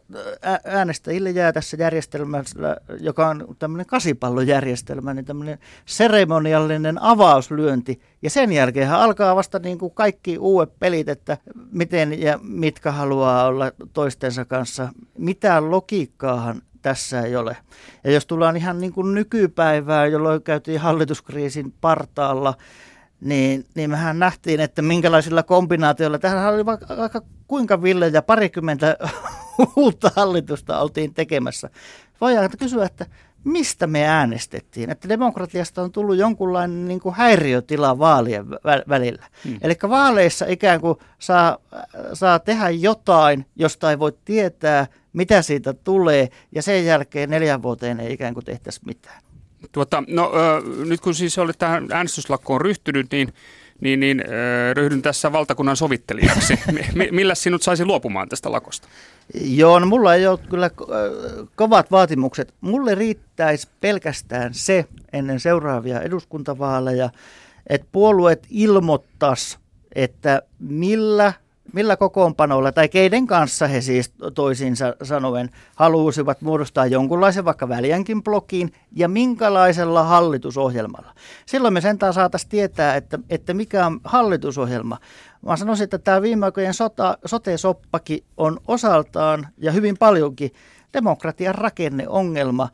äänestäjille 0.65 1.29
jää 1.29 1.53
tässä 1.53 1.77
järjestelmässä, 1.79 2.77
joka 2.99 3.27
on 3.27 3.55
tämmöinen 3.59 3.85
kasipallojärjestelmä, 3.85 5.13
niin 5.13 5.25
tämmöinen 5.25 5.59
seremoniallinen 5.85 7.01
avauslyönti. 7.01 8.01
Ja 8.21 8.29
sen 8.29 8.51
jälkeen 8.51 8.91
alkaa 8.91 9.35
vasta 9.35 9.59
niin 9.59 9.77
kuin 9.77 9.93
kaikki 9.93 10.37
uudet 10.37 10.79
pelit, 10.79 11.09
että 11.09 11.37
miten 11.71 12.21
ja 12.21 12.39
mitkä 12.43 12.91
haluaa 12.91 13.45
olla 13.45 13.71
toistensa 13.93 14.45
kanssa. 14.45 14.89
Mitään 15.17 15.71
logiikkaahan 15.71 16.61
tässä 16.81 17.21
ei 17.21 17.35
ole. 17.35 17.57
Ja 18.03 18.11
jos 18.11 18.25
tullaan 18.25 18.57
ihan 18.57 18.79
niin 18.81 18.93
kuin 18.93 19.13
nykypäivään, 19.13 20.11
jolloin 20.11 20.41
käytiin 20.41 20.79
hallituskriisin 20.79 21.73
partaalla, 21.81 22.53
niin, 23.21 23.65
niin 23.75 23.89
mehän 23.89 24.19
nähtiin, 24.19 24.59
että 24.59 24.81
minkälaisilla 24.81 25.43
kombinaatioilla, 25.43 26.19
tähän 26.19 26.53
oli 26.53 26.65
vaikka 26.65 27.21
kuinka 27.47 27.81
ville 27.81 28.07
ja 28.07 28.21
parikymmentä 28.21 28.97
uutta 29.75 30.11
hallitusta 30.15 30.79
oltiin 30.79 31.13
tekemässä. 31.13 31.69
Voidaan 32.21 32.49
kysyä, 32.59 32.85
että 32.85 33.05
mistä 33.43 33.87
me 33.87 34.07
äänestettiin? 34.07 34.89
Että 34.89 35.09
demokratiasta 35.09 35.81
on 35.81 35.91
tullut 35.91 36.17
jonkunlainen 36.17 36.87
niin 36.87 36.99
kuin 36.99 37.15
häiriötila 37.15 37.99
vaalien 37.99 38.45
välillä. 38.89 39.25
Hmm. 39.45 39.57
Eli 39.61 39.75
vaaleissa 39.89 40.45
ikään 40.49 40.81
kuin 40.81 40.97
saa, 41.19 41.57
saa 42.13 42.39
tehdä 42.39 42.69
jotain, 42.69 43.45
josta 43.55 43.91
ei 43.91 43.99
voi 43.99 44.13
tietää, 44.25 44.87
mitä 45.13 45.41
siitä 45.41 45.73
tulee, 45.73 46.29
ja 46.51 46.61
sen 46.61 46.85
jälkeen 46.85 47.29
neljän 47.29 47.63
vuoteen 47.63 47.99
ei 47.99 48.13
ikään 48.13 48.33
kuin 48.33 48.45
tehtäisi 48.45 48.81
mitään. 48.85 49.21
Tuota, 49.71 50.03
no, 50.07 50.31
ö, 50.35 50.61
nyt 50.85 51.01
kun 51.01 51.15
siis 51.15 51.37
olet 51.37 51.57
tähän 51.59 51.87
äänestyslakkoon 51.91 52.61
ryhtynyt, 52.61 53.07
niin, 53.11 53.33
niin, 53.81 53.99
niin 53.99 54.23
ö, 54.27 54.73
ryhdyn 54.73 55.01
tässä 55.01 55.31
valtakunnan 55.31 55.77
sovittelijaksi. 55.77 56.53
M- 56.95 57.15
millä 57.15 57.35
sinut 57.35 57.61
saisi 57.61 57.85
luopumaan 57.85 58.29
tästä 58.29 58.51
lakosta? 58.51 58.87
Joo, 59.41 59.79
no 59.79 59.85
mulla 59.85 60.15
ei 60.15 60.27
ole 60.27 60.39
kyllä 60.49 60.69
kovat 61.55 61.91
vaatimukset. 61.91 62.53
Mulle 62.61 62.95
riittäisi 62.95 63.67
pelkästään 63.81 64.53
se 64.53 64.85
ennen 65.13 65.39
seuraavia 65.39 66.01
eduskuntavaaleja, 66.01 67.09
että 67.67 67.87
puolueet 67.91 68.47
ilmoittaisi, 68.49 69.57
että 69.95 70.41
millä 70.59 71.33
millä 71.73 71.97
kokoonpanoilla 71.97 72.71
tai 72.71 72.89
keiden 72.89 73.27
kanssa 73.27 73.67
he 73.67 73.81
siis 73.81 74.13
toisinsa 74.33 74.95
sanoen 75.03 75.49
halusivat 75.75 76.41
muodostaa 76.41 76.85
jonkunlaisen 76.85 77.45
vaikka 77.45 77.69
väljänkin 77.69 78.23
blokiin 78.23 78.73
ja 78.95 79.07
minkälaisella 79.07 80.03
hallitusohjelmalla. 80.03 81.13
Silloin 81.45 81.73
me 81.73 81.81
sentään 81.81 82.13
saataisiin 82.13 82.49
tietää, 82.49 82.95
että, 82.95 83.19
että 83.29 83.53
mikä 83.53 83.85
on 83.85 83.99
hallitusohjelma. 84.03 84.97
Mä 85.45 85.57
sanoisin, 85.57 85.83
että 85.83 85.97
tämä 85.97 86.21
viime 86.21 86.45
aikojen 86.45 86.73
sota, 86.73 87.17
sote-soppakin 87.25 88.23
on 88.37 88.59
osaltaan 88.67 89.47
ja 89.57 89.71
hyvin 89.71 89.97
paljonkin 89.97 90.51
demokratian 90.93 91.55
rakenneongelma. 91.55 92.69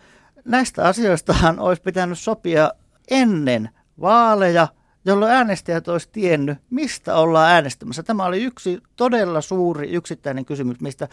Näistä 0.45 0.87
asioistahan 0.87 1.59
olisi 1.59 1.81
pitänyt 1.81 2.19
sopia 2.19 2.71
ennen 3.11 3.69
vaaleja, 4.01 4.67
jolloin 5.07 5.31
äänestäjät 5.31 5.87
olisi 5.87 6.09
tiennyt, 6.11 6.57
mistä 6.69 7.15
ollaan 7.15 7.51
äänestämässä. 7.51 8.03
Tämä 8.03 8.25
oli 8.25 8.43
yksi 8.43 8.79
todella 8.95 9.41
suuri 9.41 9.89
yksittäinen 9.91 10.45
kysymys, 10.45 10.79
mistä, 10.81 11.07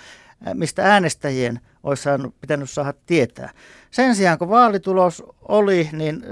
mistä 0.55 0.93
äänestäjien 0.93 1.61
olisi 1.83 2.03
saanut, 2.03 2.41
pitänyt 2.41 2.71
saada 2.71 2.95
tietää. 3.07 3.51
Sen 3.91 4.15
sijaan, 4.15 4.39
kun 4.39 4.49
vaalitulos 4.49 5.23
oli, 5.49 5.89
niin 5.93 6.25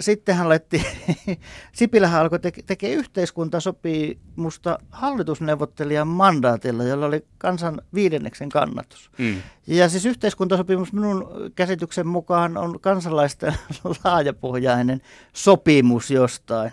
sittenhän 0.00 0.48
letti, 0.48 0.86
Sipilähän 1.72 2.20
alkoi 2.20 2.38
te- 2.38 2.52
tekemään 2.66 2.98
yhteiskuntasopimusta 2.98 4.78
hallitusneuvottelijan 4.90 6.08
mandaatilla, 6.08 6.84
jolla 6.84 7.06
oli 7.06 7.24
kansan 7.38 7.80
viidenneksen 7.94 8.48
kannatus. 8.48 9.10
Mm. 9.18 9.42
Ja 9.66 9.88
siis 9.88 10.06
yhteiskuntasopimus 10.06 10.92
minun 10.92 11.28
käsityksen 11.54 12.06
mukaan 12.06 12.56
on 12.56 12.80
kansalaisten 12.80 13.54
laajapohjainen 14.04 15.00
sopimus 15.32 16.10
jostain. 16.10 16.72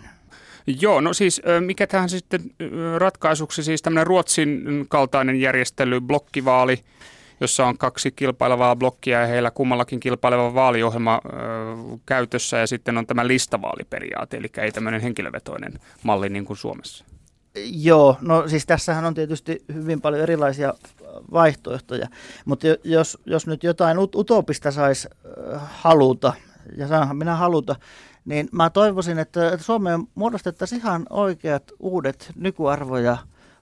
Joo, 0.66 1.00
no 1.00 1.12
siis 1.12 1.42
mikä 1.60 1.86
tähän 1.86 2.08
sitten 2.08 2.40
ratkaisuksi, 2.98 3.62
siis 3.62 3.82
tämmöinen 3.82 4.06
Ruotsin 4.06 4.62
kaltainen 4.88 5.40
järjestely, 5.40 6.00
blokkivaali, 6.00 6.84
jossa 7.40 7.66
on 7.66 7.78
kaksi 7.78 8.10
kilpailevaa 8.10 8.76
blokkia 8.76 9.20
ja 9.20 9.26
heillä 9.26 9.50
kummallakin 9.50 10.00
kilpaileva 10.00 10.54
vaaliohjelma 10.54 11.20
ö, 11.24 11.28
käytössä 12.06 12.58
ja 12.58 12.66
sitten 12.66 12.98
on 12.98 13.06
tämä 13.06 13.26
listavaaliperiaate, 13.26 14.36
eli 14.36 14.46
ei 14.58 14.72
tämmöinen 14.72 15.00
henkilövetoinen 15.00 15.72
malli 16.02 16.28
niin 16.28 16.44
kuin 16.44 16.56
Suomessa. 16.56 17.04
Joo, 17.72 18.16
no 18.20 18.48
siis 18.48 18.66
tässähän 18.66 19.04
on 19.04 19.14
tietysti 19.14 19.64
hyvin 19.74 20.00
paljon 20.00 20.22
erilaisia 20.22 20.74
vaihtoehtoja, 21.32 22.08
mutta 22.44 22.66
jos, 22.84 23.18
jos 23.26 23.46
nyt 23.46 23.62
jotain 23.62 23.98
utopista 23.98 24.70
saisi 24.70 25.08
haluta, 25.56 26.32
ja 26.76 26.88
saanhan 26.88 27.16
minä 27.16 27.36
haluta, 27.36 27.76
niin 28.24 28.48
mä 28.52 28.70
toivoisin, 28.70 29.18
että 29.18 29.58
Suomeen 29.58 30.00
muodostettaisiin 30.14 30.80
ihan 30.80 31.06
oikeat 31.10 31.72
uudet 31.80 32.32
nykyarvoja 32.36 33.16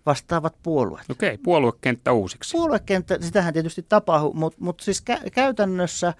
vastaavat 0.07 0.55
puolueet. 0.63 1.11
Okei, 1.11 1.39
puoluekenttä 1.39 2.13
uusiksi. 2.13 2.57
Puoluekenttä, 2.57 3.19
sitähän 3.21 3.53
tietysti 3.53 3.87
tapahtuu, 3.89 4.35
mutta 4.35 4.59
mut 4.61 4.81
siis 4.81 5.05
kä- 5.11 5.31
käytännössä, 5.31 6.15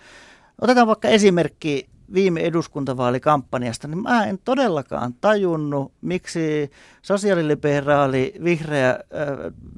otetaan 0.61 0.87
vaikka 0.87 1.09
esimerkki 1.09 1.89
viime 2.15 2.41
eduskuntavaalikampanjasta, 2.41 3.89
niin 3.89 4.03
mä 4.03 4.25
en 4.25 4.39
todellakaan 4.45 5.15
tajunnut, 5.21 5.93
miksi 6.01 6.71
sosiaaliliberaali 7.03 8.35
vihreä 8.45 8.91
äh, 8.91 8.99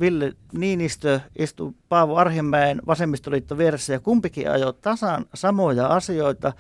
Ville 0.01 0.33
Niinistö 0.53 1.21
istui 1.39 1.73
Paavo 1.89 2.17
Arhimäen 2.17 2.83
vasemmistoliitto 2.87 3.59
vieressä 3.59 3.93
ja 3.93 4.01
kumpikin 4.01 4.51
ajoi 4.51 4.75
tasan 4.81 5.27
samoja 5.35 5.87
asioita. 5.87 6.53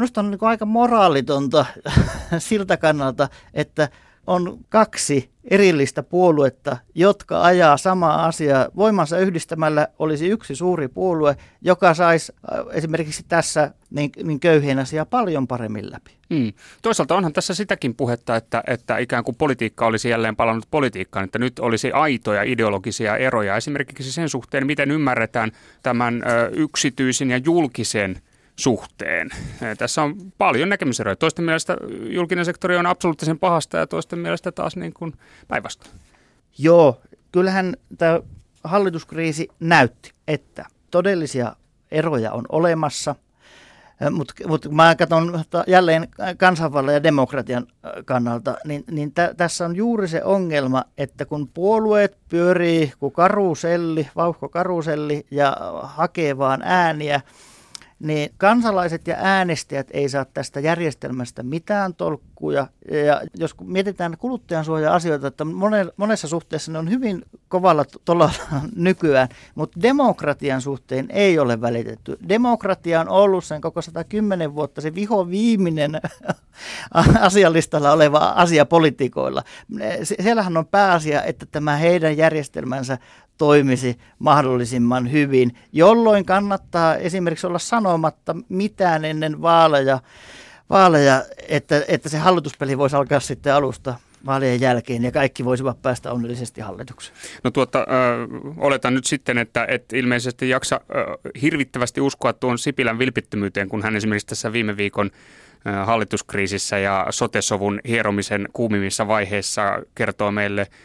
Minusta 0.00 0.20
on 0.20 0.30
niin 0.30 0.38
aika 0.42 0.66
moraalitonta 0.66 1.66
siltä 2.38 2.76
kannalta, 2.76 3.28
että 3.54 3.88
on 4.26 4.58
kaksi 4.68 5.30
erillistä 5.44 6.02
puoluetta, 6.02 6.76
jotka 6.94 7.42
ajaa 7.42 7.76
samaa 7.76 8.26
asiaa. 8.26 8.68
Voimansa 8.76 9.18
yhdistämällä 9.18 9.88
olisi 9.98 10.28
yksi 10.28 10.54
suuri 10.54 10.88
puolue, 10.88 11.36
joka 11.62 11.94
saisi 11.94 12.32
äh, 12.52 12.64
esimerkiksi 12.72 13.24
tässä 13.28 13.70
niin, 13.90 14.10
niin 14.22 14.40
köyhien 14.40 14.78
asiaa 14.78 15.06
paljon 15.06 15.46
paremmin 15.46 15.90
läpi. 15.90 16.10
Hmm. 16.34 16.52
Toisaalta 16.82 17.16
onhan 17.16 17.32
tässä 17.32 17.54
sitäkin 17.54 17.94
puhetta, 17.94 18.36
että, 18.36 18.62
että 18.66 18.98
ikään 18.98 19.24
kuin 19.24 19.36
politiikka 19.36 19.86
olisi 19.86 20.08
jälleen 20.08 20.36
palannut 20.36 20.66
politiikkaan, 20.70 21.24
että 21.24 21.38
nyt 21.38 21.58
olisi 21.58 21.92
aitoja 21.92 22.42
ideologisia 22.42 23.16
eroja 23.16 23.56
esimerkiksi 23.56 24.12
sen 24.12 24.28
suhteen, 24.28 24.66
miten 24.66 24.90
ymmärretään 24.90 25.52
tämän 25.82 26.22
ö, 26.22 26.50
yksityisen 26.52 27.30
ja 27.30 27.36
julkisen– 27.36 28.16
suhteen. 28.60 29.30
Tässä 29.78 30.02
on 30.02 30.14
paljon 30.38 30.68
näkemyseroja. 30.68 31.16
Toisten 31.16 31.44
mielestä 31.44 31.76
julkinen 32.10 32.44
sektori 32.44 32.76
on 32.76 32.86
absoluuttisen 32.86 33.38
pahasta 33.38 33.76
ja 33.76 33.86
toisten 33.86 34.18
mielestä 34.18 34.52
taas 34.52 34.76
niin 34.76 34.92
kuin 34.92 35.12
päinvastoin. 35.48 35.94
Joo, 36.58 37.00
kyllähän 37.32 37.76
tämä 37.98 38.20
hallituskriisi 38.64 39.48
näytti, 39.60 40.12
että 40.28 40.64
todellisia 40.90 41.56
eroja 41.90 42.32
on 42.32 42.44
olemassa, 42.48 43.14
mutta 44.10 44.34
mut 44.46 44.68
mä 44.70 44.94
katson 44.94 45.44
jälleen 45.66 46.08
kansanvallan 46.36 46.94
ja 46.94 47.02
demokratian 47.02 47.66
kannalta, 48.04 48.56
niin, 48.64 48.84
niin 48.90 49.12
tä, 49.12 49.34
tässä 49.36 49.64
on 49.64 49.76
juuri 49.76 50.08
se 50.08 50.24
ongelma, 50.24 50.84
että 50.98 51.24
kun 51.24 51.48
puolueet 51.48 52.16
pyörii 52.28 52.92
kuin 52.98 53.12
karuselli, 53.12 54.08
vauhko 54.16 54.48
karuselli 54.48 55.26
ja 55.30 55.56
hakee 55.82 56.38
vaan 56.38 56.62
ääniä, 56.64 57.20
niin 58.00 58.30
kansalaiset 58.38 59.06
ja 59.06 59.16
äänestäjät 59.18 59.88
ei 59.92 60.08
saa 60.08 60.24
tästä 60.24 60.60
järjestelmästä 60.60 61.42
mitään 61.42 61.94
tolkkuja. 61.94 62.66
Ja 63.06 63.20
jos 63.34 63.54
mietitään 63.60 64.16
kuluttajansuoja-asioita, 64.18 65.26
että 65.26 65.44
monessa 65.96 66.28
suhteessa 66.28 66.72
ne 66.72 66.78
on 66.78 66.90
hyvin 66.90 67.22
kovalla 67.48 67.84
tuolla 68.04 68.30
nykyään, 68.76 69.28
mutta 69.54 69.82
demokratian 69.82 70.60
suhteen 70.60 71.06
ei 71.10 71.38
ole 71.38 71.60
välitetty. 71.60 72.18
Demokratia 72.28 73.00
on 73.00 73.08
ollut 73.08 73.44
sen 73.44 73.60
koko 73.60 73.82
110 73.82 74.54
vuotta 74.54 74.80
se 74.80 74.94
viho 74.94 75.30
viimeinen 75.30 76.00
asialistalla 77.20 77.92
oleva 77.92 78.18
asia 78.18 78.66
politiikoilla. 78.66 79.42
Siellähän 80.02 80.56
on 80.56 80.66
pääasia, 80.66 81.22
että 81.22 81.46
tämä 81.46 81.76
heidän 81.76 82.16
järjestelmänsä 82.16 82.98
toimisi 83.40 83.98
mahdollisimman 84.18 85.12
hyvin, 85.12 85.58
jolloin 85.72 86.24
kannattaa 86.24 86.96
esimerkiksi 86.96 87.46
olla 87.46 87.58
sanomatta 87.58 88.36
mitään 88.48 89.04
ennen 89.04 89.42
vaaleja, 89.42 90.00
vaaleja 90.70 91.24
että, 91.48 91.84
että 91.88 92.08
se 92.08 92.18
hallituspeli 92.18 92.78
voisi 92.78 92.96
alkaa 92.96 93.20
sitten 93.20 93.54
alusta 93.54 93.94
vaalien 94.26 94.60
jälkeen 94.60 95.02
ja 95.02 95.12
kaikki 95.12 95.44
voisivat 95.44 95.82
päästä 95.82 96.12
onnellisesti 96.12 96.60
hallitukseen. 96.60 97.16
No 97.44 97.50
tuota, 97.50 97.78
äh, 97.78 97.86
oletan 98.56 98.94
nyt 98.94 99.04
sitten, 99.04 99.38
että 99.38 99.66
et 99.68 99.92
ilmeisesti 99.92 100.48
jaksa 100.48 100.76
äh, 100.76 101.32
hirvittävästi 101.42 102.00
uskoa 102.00 102.32
tuon 102.32 102.58
Sipilän 102.58 102.98
vilpittömyyteen, 102.98 103.68
kun 103.68 103.82
hän 103.82 103.96
esimerkiksi 103.96 104.26
tässä 104.26 104.52
viime 104.52 104.76
viikon 104.76 105.10
äh, 105.66 105.86
hallituskriisissä 105.86 106.78
ja 106.78 107.06
sotesovun 107.10 107.80
hieromisen 107.88 108.48
kuumimmissa 108.52 109.08
vaiheissa 109.08 109.82
kertoo 109.94 110.32
meille– 110.32 110.66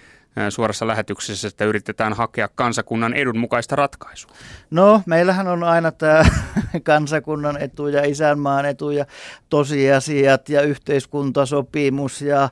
suorassa 0.50 0.88
lähetyksessä, 0.88 1.48
että 1.48 1.66
yritetään 1.66 2.14
hakea 2.14 2.50
kansakunnan 2.56 3.14
edun 3.14 3.38
mukaista 3.38 3.76
ratkaisua? 3.76 4.32
No, 4.72 5.02
meillähän 5.06 5.48
on 5.48 5.64
aina 5.64 5.92
tämä 5.92 6.26
kansakunnan 6.84 7.62
etu 7.62 7.88
ja 7.88 8.06
isänmaan 8.06 8.66
etu 8.66 8.92
ja 8.92 9.06
tosiasiat 9.50 10.50
ja 10.50 10.62
yhteiskuntasopimus 10.62 12.22
ja 12.22 12.50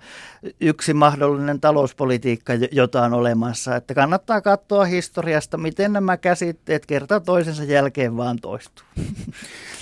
yksi 0.60 0.93
mahdollinen 0.93 1.62
talouspolitiikka, 1.62 2.54
jota 2.72 3.02
on 3.02 3.13
olemassa. 3.13 3.76
Että 3.76 3.93
kannattaa 3.93 4.41
katsoa 4.41 4.86
historiasta, 4.86 5.58
miten 5.58 5.93
nämä 5.93 6.17
käsitteet 6.17 6.86
kerta 6.86 7.19
toisensa 7.19 7.63
jälkeen 7.63 8.17
vaan 8.17 8.38
toistuu. 8.41 8.86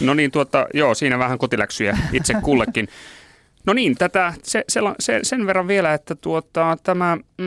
No 0.02 0.14
niin, 0.14 0.32
tuota, 0.32 0.68
joo, 0.74 0.96
siinä 0.96 1.20
vähän 1.20 1.38
kotiläksyjä 1.38 1.98
itse 2.14 2.34
kullekin. 2.34 2.88
No 3.66 3.74
niin, 3.74 3.96
tätä, 3.96 4.34
se, 4.44 4.64
se, 5.00 5.20
sen 5.24 5.48
verran 5.48 5.68
vielä, 5.68 5.94
että 5.94 6.16
tuota, 6.16 6.78
tämä 6.84 7.18
mm, 7.38 7.46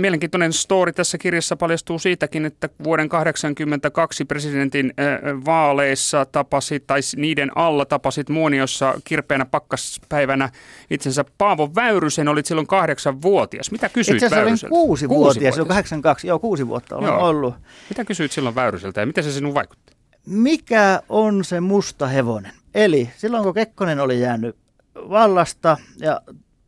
mielenkiintoinen 0.00 0.52
story 0.52 0.92
tässä 0.92 1.18
kirjassa 1.18 1.56
paljastuu 1.56 1.98
siitäkin, 1.98 2.44
että 2.44 2.68
vuoden 2.84 3.08
1982 3.08 4.24
presidentin 4.24 4.94
äh, 5.00 5.44
vaaleissa 5.44 6.24
tapasit, 6.24 6.86
tai 6.86 7.00
niiden 7.16 7.50
alla 7.54 7.84
tapasit 7.84 8.28
Muoniossa 8.28 8.94
kirpeänä 9.04 9.44
pakkaspäivänä 9.44 10.50
itsensä 10.90 11.24
Paavo 11.38 11.70
Väyrysen, 11.74 12.28
olit 12.28 12.46
silloin 12.46 12.66
kahdeksanvuotias. 12.66 13.70
Mitä 13.70 13.88
kysyit 13.88 14.22
Itse 14.22 14.26
asiassa 14.26 14.66
olin 14.66 14.68
kuusi-vuotias, 14.68 15.56
jo 15.56 15.64
82, 15.64 16.26
joo 16.26 16.38
kuusi 16.38 16.68
vuotta 16.68 16.96
olen 16.96 17.08
joo. 17.08 17.28
ollut. 17.28 17.54
Mitä 17.88 18.04
kysyit 18.04 18.32
silloin 18.32 18.54
Väyryseltä 18.54 19.00
ja 19.00 19.06
miten 19.06 19.24
se 19.24 19.32
sinun 19.32 19.54
vaikutti? 19.54 19.92
Mikä 20.26 21.02
on 21.08 21.44
se 21.44 21.60
musta 21.60 22.06
hevonen? 22.06 22.52
Eli 22.74 23.10
silloin 23.16 23.44
kun 23.44 23.54
Kekkonen 23.54 24.00
oli 24.00 24.20
jäänyt 24.20 24.56
vallasta 24.94 25.76
ja 25.98 26.20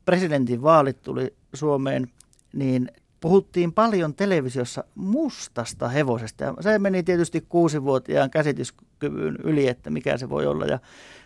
presidentin 0.04 0.62
vaalit 0.62 1.02
tuli 1.02 1.34
Suomeen, 1.54 2.10
niin 2.52 2.90
puhuttiin 3.20 3.72
paljon 3.72 4.14
televisiossa 4.14 4.84
mustasta 4.94 5.88
hevosesta. 5.88 6.44
Ja 6.44 6.54
se 6.60 6.78
meni 6.78 7.02
tietysti 7.02 7.46
kuusivuotiaan 7.48 8.30
käsityskyvyn 8.30 9.36
yli, 9.44 9.68
että 9.68 9.90
mikä 9.90 10.18
se 10.18 10.28
voi 10.28 10.46
olla. 10.46 10.66
Ja 10.66 10.78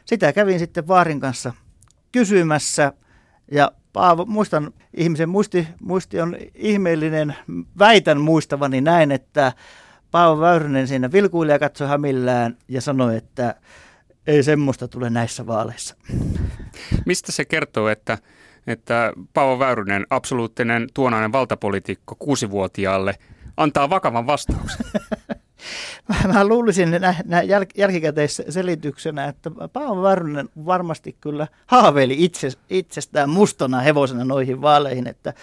sitä 0.05 0.33
kävin 0.33 0.59
sitten 0.59 0.89
Vaarin 0.89 1.21
kanssa 1.21 1.53
kysymässä. 2.13 2.93
Ja 3.53 3.73
Paavo, 3.93 4.27
muistan, 4.27 4.73
ihmisen 4.95 5.29
muisti, 5.29 5.69
muisti 5.81 6.21
on 6.21 6.37
ihmeellinen, 6.55 7.37
väitän 7.79 8.21
muistavani 8.21 8.81
näin, 8.81 9.13
että 9.13 9.53
Paavo 10.11 10.41
Väyrynen 10.41 10.89
siinä 10.89 11.13
vilkuili 11.13 11.53
ja 11.53 11.59
katsoi 11.59 11.89
hämillään 11.89 12.57
ja 12.69 12.81
sanoi, 12.81 13.17
että 13.17 13.55
ei 14.31 14.43
semmoista 14.43 14.89
tule 14.89 15.11
näissä 15.11 15.47
vaaleissa. 15.47 15.95
Mistä 17.07 17.33
se 17.33 17.45
kertoo, 17.45 17.89
että, 17.89 18.19
että 18.67 19.13
Paavo 19.35 19.59
Väyrynen, 19.59 20.07
absoluuttinen 20.11 20.89
tuonainen 20.95 21.33
valtapolitiikko 21.33 22.15
kuusivuotiaalle, 22.19 23.15
antaa 23.57 23.91
vakavan 23.91 24.27
vastauksen? 24.27 24.87
Mä 26.33 26.45
luulisin 26.45 26.91
nä, 26.91 27.15
nä 27.25 27.43
jäl, 27.43 27.67
jälkikäteisselityksenä, 27.77 29.25
että 29.25 29.51
Paavo 29.73 30.03
Väyrynen 30.03 30.49
varmasti 30.67 31.17
kyllä 31.21 31.49
haaveili 31.67 32.17
itse, 32.19 32.49
itsestään 32.71 33.31
mustana 33.31 33.81
hevosena 33.81 34.25
noihin 34.25 34.63
vaaleihin, 34.63 35.07
että, 35.07 35.35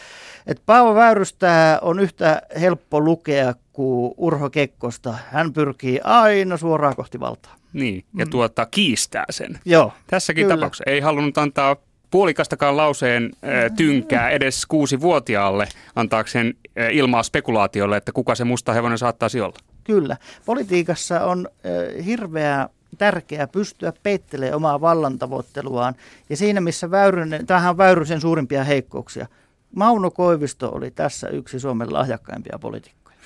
että 0.48 0.64
Paavo 0.66 0.96
Väyrystä 0.96 1.80
on 1.82 2.00
yhtä 2.00 2.42
helppo 2.62 3.02
lukea 3.02 3.54
kuin 3.74 4.14
Urho 4.18 4.50
Kekkosta. 4.50 5.18
Hän 5.32 5.54
pyrkii 5.54 6.00
aina 6.04 6.58
suoraan 6.58 6.96
kohti 6.96 7.20
valtaa. 7.20 7.56
Niin, 7.78 8.06
ja 8.18 8.26
mm. 8.26 8.30
tuota, 8.30 8.66
kiistää 8.66 9.26
sen. 9.30 9.60
Joo, 9.66 9.94
Tässäkin 10.08 10.44
kyllä. 10.44 10.56
tapauksessa 10.56 10.92
ei 10.92 11.00
halunnut 11.00 11.38
antaa 11.38 11.76
puolikastakaan 12.12 12.78
lauseen 12.78 13.24
äh, 13.24 13.72
tynkää 13.76 14.30
edes 14.30 14.66
kuusi-vuotiaalle 14.66 15.68
antaakseen 15.96 16.54
äh, 16.80 16.96
ilmaa 16.96 17.24
spekulaatiolle, 17.24 17.98
että 17.98 18.12
kuka 18.12 18.36
se 18.36 18.44
musta 18.44 18.74
hevonen 18.74 18.98
saattaisi 18.98 19.42
olla. 19.42 19.58
Kyllä. 19.84 20.18
Politiikassa 20.46 21.26
on 21.26 21.48
äh, 21.48 22.06
hirveä 22.06 22.70
tärkeää 22.98 23.48
pystyä 23.48 23.94
peittelemään 24.04 24.56
omaa 24.56 24.82
vallantavoitteluaan. 24.82 25.96
Ja 26.30 26.38
siinä, 26.38 26.62
missä 26.62 26.92
Väyrynen, 26.92 27.46
tämähän 27.46 27.70
on 27.70 27.78
Väyrysen 27.78 28.22
suurimpia 28.22 28.64
heikkouksia. 28.64 29.28
Mauno 29.76 30.12
Koivisto 30.12 30.70
oli 30.70 30.92
tässä 30.92 31.30
yksi 31.30 31.60
Suomen 31.60 31.94
lahjakkaimpia 31.94 32.60
poliitikkoja. 32.62 33.18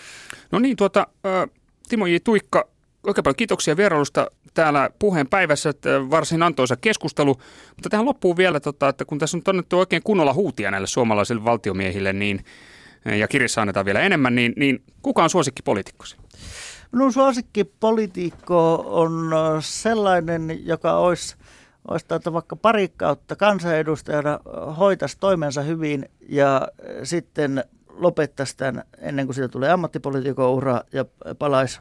No 0.51 0.59
niin, 0.59 0.77
tuota, 0.77 1.07
Timo 1.89 2.05
J. 2.05 2.15
Tuikka, 2.23 2.67
oikein 3.03 3.23
paljon 3.23 3.35
kiitoksia 3.35 3.77
vierailusta 3.77 4.31
täällä 4.53 4.89
puheen 4.99 5.27
päivässä, 5.27 5.69
että 5.69 5.89
varsin 6.09 6.43
antoisa 6.43 6.75
keskustelu. 6.75 7.35
Mutta 7.75 7.89
tähän 7.89 8.05
loppuu 8.05 8.37
vielä, 8.37 8.59
tota, 8.59 8.89
että 8.89 9.05
kun 9.05 9.19
tässä 9.19 9.37
on 9.37 9.43
tonnettu 9.43 9.79
oikein 9.79 10.03
kunnolla 10.03 10.33
huutia 10.33 10.71
näille 10.71 10.87
suomalaisille 10.87 11.43
valtiomiehille, 11.43 12.13
niin, 12.13 12.45
ja 13.05 13.27
kirjassa 13.27 13.61
annetaan 13.61 13.85
vielä 13.85 13.99
enemmän, 13.99 14.35
niin, 14.35 14.53
niin 14.57 14.83
kuka 15.01 15.23
on 15.23 15.29
suosikkipoliitikkosi? 15.29 16.17
Minun 16.91 17.13
suosikkipolitiikko 17.13 18.85
on 18.87 19.31
sellainen, 19.59 20.59
joka 20.65 20.93
olisi, 20.93 21.35
olisi 21.87 22.07
tuota 22.07 22.33
vaikka 22.33 22.55
pari 22.55 22.89
kautta 22.97 23.35
kansanedustajana 23.35 24.39
hoitaisi 24.79 25.17
toimensa 25.19 25.61
hyvin 25.61 26.09
ja 26.29 26.67
sitten 27.03 27.63
lopettaisi 27.89 28.57
tämän 28.57 28.83
ennen 28.97 29.25
kuin 29.25 29.35
siitä 29.35 29.47
tulee 29.47 29.71
ammattipolitiikon 29.71 30.49
ura 30.49 30.81
ja 30.93 31.05
palaisi 31.39 31.79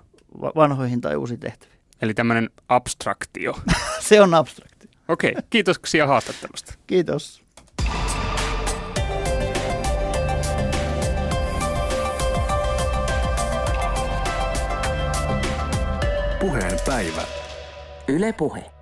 vanhoihin 0.56 1.00
tai 1.00 1.16
uusiin 1.16 1.40
tehtäviin. 1.40 1.79
Eli 2.02 2.14
tämmöinen 2.14 2.50
abstraktio. 2.68 3.54
Se 4.08 4.20
on 4.20 4.34
abstraktio. 4.34 4.90
Okei, 5.08 5.30
okay, 5.30 5.42
kiitoksia 5.50 6.06
haastattelusta. 6.06 6.74
Kiitos. 6.86 7.42
Puheen 16.40 16.78
päivä. 16.86 17.22
Yle 18.08 18.32
Puhe. 18.32 18.79